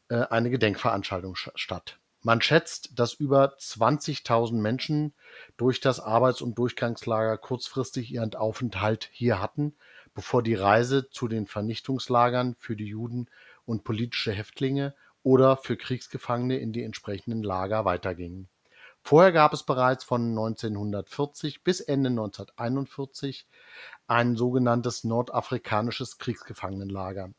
äh, 0.07 0.25
eine 0.29 0.49
Gedenkveranstaltung 0.49 1.35
statt. 1.35 1.98
Man 2.21 2.41
schätzt, 2.41 2.99
dass 2.99 3.13
über 3.13 3.55
20.000 3.57 4.55
Menschen 4.55 5.13
durch 5.55 5.79
das 5.79 6.01
Arbeits- 6.01 6.41
und 6.41 6.57
Durchgangslager 6.57 7.37
kurzfristig 7.37 8.11
ihren 8.11 8.35
Aufenthalt 8.35 9.09
hier 9.13 9.41
hatten, 9.41 9.75
bevor 10.13 10.43
die 10.43 10.55
Reise 10.55 11.09
zu 11.09 11.29
den 11.29 11.47
Vernichtungslagern 11.47 12.55
für 12.59 12.75
die 12.75 12.87
Juden 12.87 13.29
und 13.65 13.85
politische 13.85 14.33
Häftlinge 14.33 14.93
oder 15.23 15.55
für 15.55 15.77
Kriegsgefangene 15.77 16.57
in 16.57 16.73
die 16.73 16.83
entsprechenden 16.83 17.41
Lager 17.41 17.85
weiterging. 17.85 18.49
Vorher 19.01 19.31
gab 19.31 19.53
es 19.53 19.63
bereits 19.63 20.03
von 20.03 20.29
1940 20.29 21.63
bis 21.63 21.79
Ende 21.79 22.09
1941 22.09 23.47
ein 24.07 24.35
sogenanntes 24.35 25.05
nordafrikanisches 25.05 26.17
Kriegsgefangenenlager 26.17 27.31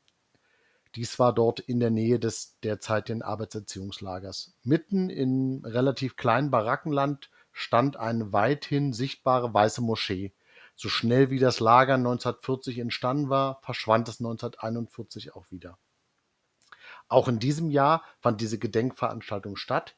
dies 0.94 1.18
war 1.18 1.32
dort 1.32 1.60
in 1.60 1.80
der 1.80 1.90
Nähe 1.90 2.18
des 2.18 2.58
derzeitigen 2.60 3.22
Arbeitserziehungslagers. 3.22 4.54
Mitten 4.62 5.08
im 5.08 5.62
relativ 5.64 6.16
kleinen 6.16 6.50
Barackenland 6.50 7.30
stand 7.52 7.96
eine 7.96 8.32
weithin 8.32 8.92
sichtbare 8.92 9.52
weiße 9.52 9.82
Moschee. 9.82 10.32
So 10.74 10.88
schnell 10.88 11.30
wie 11.30 11.38
das 11.38 11.60
Lager 11.60 11.94
1940 11.94 12.78
entstanden 12.78 13.28
war, 13.28 13.60
verschwand 13.62 14.08
es 14.08 14.20
1941 14.20 15.34
auch 15.34 15.50
wieder. 15.50 15.78
Auch 17.08 17.28
in 17.28 17.38
diesem 17.38 17.70
Jahr 17.70 18.04
fand 18.20 18.40
diese 18.40 18.58
Gedenkveranstaltung 18.58 19.56
statt, 19.56 19.96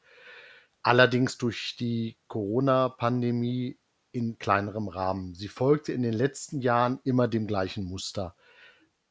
allerdings 0.81 1.37
durch 1.37 1.75
die 1.79 2.17
Corona-Pandemie 2.27 3.77
in 4.11 4.37
kleinerem 4.37 4.87
Rahmen. 4.89 5.33
Sie 5.33 5.47
folgte 5.47 5.93
in 5.93 6.03
den 6.03 6.13
letzten 6.13 6.59
Jahren 6.59 6.99
immer 7.03 7.27
dem 7.27 7.47
gleichen 7.47 7.85
Muster. 7.85 8.35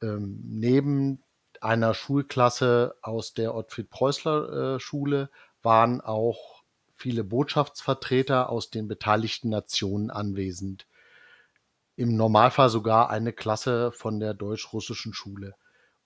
Ähm, 0.00 0.40
neben 0.44 1.22
einer 1.62 1.94
Schulklasse 1.94 2.96
aus 3.02 3.34
der 3.34 3.54
Ottfried-Preußler-Schule 3.54 5.22
äh, 5.22 5.64
waren 5.64 6.00
auch 6.00 6.62
viele 6.94 7.24
Botschaftsvertreter 7.24 8.48
aus 8.48 8.70
den 8.70 8.88
beteiligten 8.88 9.50
Nationen 9.50 10.10
anwesend. 10.10 10.86
Im 11.96 12.16
Normalfall 12.16 12.68
sogar 12.68 13.10
eine 13.10 13.32
Klasse 13.32 13.92
von 13.92 14.18
der 14.18 14.34
deutsch-russischen 14.34 15.14
Schule. 15.14 15.54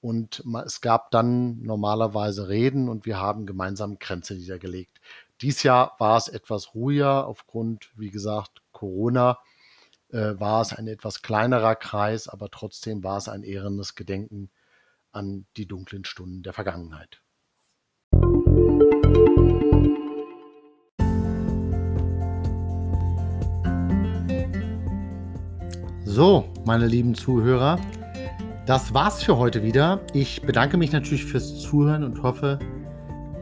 Und 0.01 0.45
es 0.65 0.81
gab 0.81 1.11
dann 1.11 1.63
normalerweise 1.63 2.49
Reden 2.49 2.89
und 2.89 3.07
wir 3.07 3.19
haben 3.19 3.47
gemeinsam 3.47 3.99
Grenze 3.99 4.35
niedergelegt. 4.35 5.01
Dies 5.41 5.63
Jahr 5.63 5.97
war 5.99 6.17
es 6.17 6.29
etwas 6.29 6.75
ruhiger 6.75 7.27
aufgrund, 7.27 7.91
wie 7.97 8.11
gesagt, 8.11 8.63
Corona. 8.73 9.39
Äh, 10.11 10.39
war 10.39 10.61
es 10.61 10.73
ein 10.73 10.87
etwas 10.87 11.23
kleinerer 11.23 11.75
Kreis, 11.75 12.29
aber 12.29 12.51
trotzdem 12.51 13.03
war 13.03 13.17
es 13.17 13.29
ein 13.29 13.43
ehrendes 13.43 13.95
Gedenken 13.95 14.51
an 15.13 15.47
die 15.57 15.67
dunklen 15.67 16.05
Stunden 16.05 16.43
der 16.43 16.53
Vergangenheit. 16.53 17.23
So, 26.05 26.49
meine 26.65 26.87
lieben 26.87 27.15
Zuhörer, 27.15 27.79
das 28.65 28.95
war's 28.95 29.23
für 29.23 29.37
heute 29.37 29.63
wieder. 29.63 30.01
Ich 30.15 30.43
bedanke 30.43 30.77
mich 30.77 30.91
natürlich 30.91 31.25
fürs 31.25 31.61
Zuhören 31.61 32.03
und 32.05 32.23
hoffe, 32.23 32.59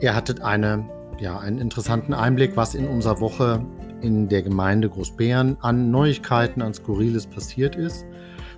ihr 0.01 0.15
hattet 0.15 0.41
eine, 0.41 0.85
ja, 1.21 1.39
einen 1.39 1.59
interessanten 1.59 2.13
Einblick, 2.13 2.57
was 2.57 2.75
in 2.75 2.89
unserer 2.89 3.21
Woche 3.21 3.65
in 4.01 4.29
der 4.29 4.43
Gemeinde 4.43 4.91
Großbären 4.91 5.57
an 5.61 5.91
Neuigkeiten, 5.91 6.61
an 6.63 6.75
Skurriles 6.75 7.27
passiert 7.27 7.77
ist. 7.77 8.05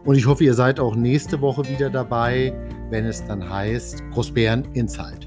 Und 0.06 0.16
ich 0.16 0.26
hoffe, 0.26 0.44
ihr 0.44 0.54
seid 0.54 0.78
auch 0.78 0.94
nächste 0.94 1.40
Woche 1.40 1.68
wieder 1.68 1.90
dabei, 1.90 2.54
wenn 2.90 3.04
es 3.04 3.26
dann 3.26 3.50
heißt 3.50 4.04
Großbären 4.12 4.64
Insight. 4.72 5.26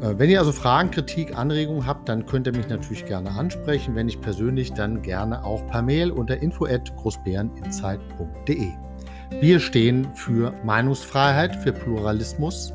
Äh, 0.00 0.14
wenn 0.18 0.30
ihr 0.30 0.38
also 0.38 0.52
Fragen, 0.52 0.90
Kritik, 0.90 1.36
Anregungen 1.36 1.86
habt, 1.86 2.08
dann 2.08 2.24
könnt 2.24 2.46
ihr 2.46 2.56
mich 2.56 2.68
natürlich 2.68 3.04
gerne 3.04 3.30
ansprechen. 3.30 3.94
Wenn 3.94 4.06
nicht 4.06 4.22
persönlich, 4.22 4.72
dann 4.72 5.02
gerne 5.02 5.44
auch 5.44 5.66
per 5.66 5.82
Mail 5.82 6.10
unter 6.10 6.40
info@großbäreninsight.de. 6.40 8.68
Wir 9.40 9.60
stehen 9.60 10.08
für 10.14 10.54
Meinungsfreiheit, 10.64 11.54
für 11.56 11.72
Pluralismus 11.72 12.72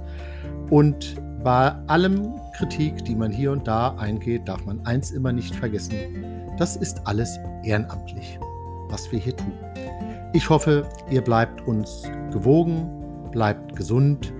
und 0.70 1.16
bei 1.44 1.72
allem 1.88 2.36
Kritik, 2.58 3.04
die 3.06 3.16
man 3.16 3.32
hier 3.32 3.52
und 3.52 3.68
da 3.68 3.96
eingeht, 3.96 4.48
darf 4.48 4.64
man 4.66 4.86
eins 4.86 5.10
immer 5.12 5.32
nicht 5.32 5.56
vergessen. 5.56 5.96
Das 6.58 6.76
ist 6.76 7.08
alles 7.08 7.40
ehrenamtlich, 7.64 8.38
was 8.90 9.12
wir 9.12 9.18
hier 9.20 9.36
tun. 9.36 9.54
Ich 10.32 10.48
hoffe, 10.50 10.88
ihr 11.10 11.24
bleibt 11.24 11.68
uns 11.68 12.04
gewogen, 12.32 13.30
bleibt 13.32 13.76
gesund, 13.76 14.32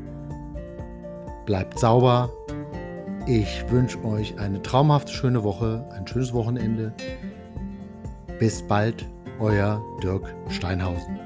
bleibt 1.46 1.80
sauber. 1.80 2.30
Ich 3.26 3.66
wünsche 3.72 4.04
euch 4.06 4.38
eine 4.40 4.62
traumhafte 4.62 5.12
schöne 5.12 5.44
Woche, 5.44 5.84
ein 5.98 6.06
schönes 6.08 6.32
Wochenende. 6.32 6.94
Bis 8.38 8.62
bald, 8.62 9.10
euer 9.40 9.82
Dirk 10.04 10.36
Steinhausen. 10.50 11.19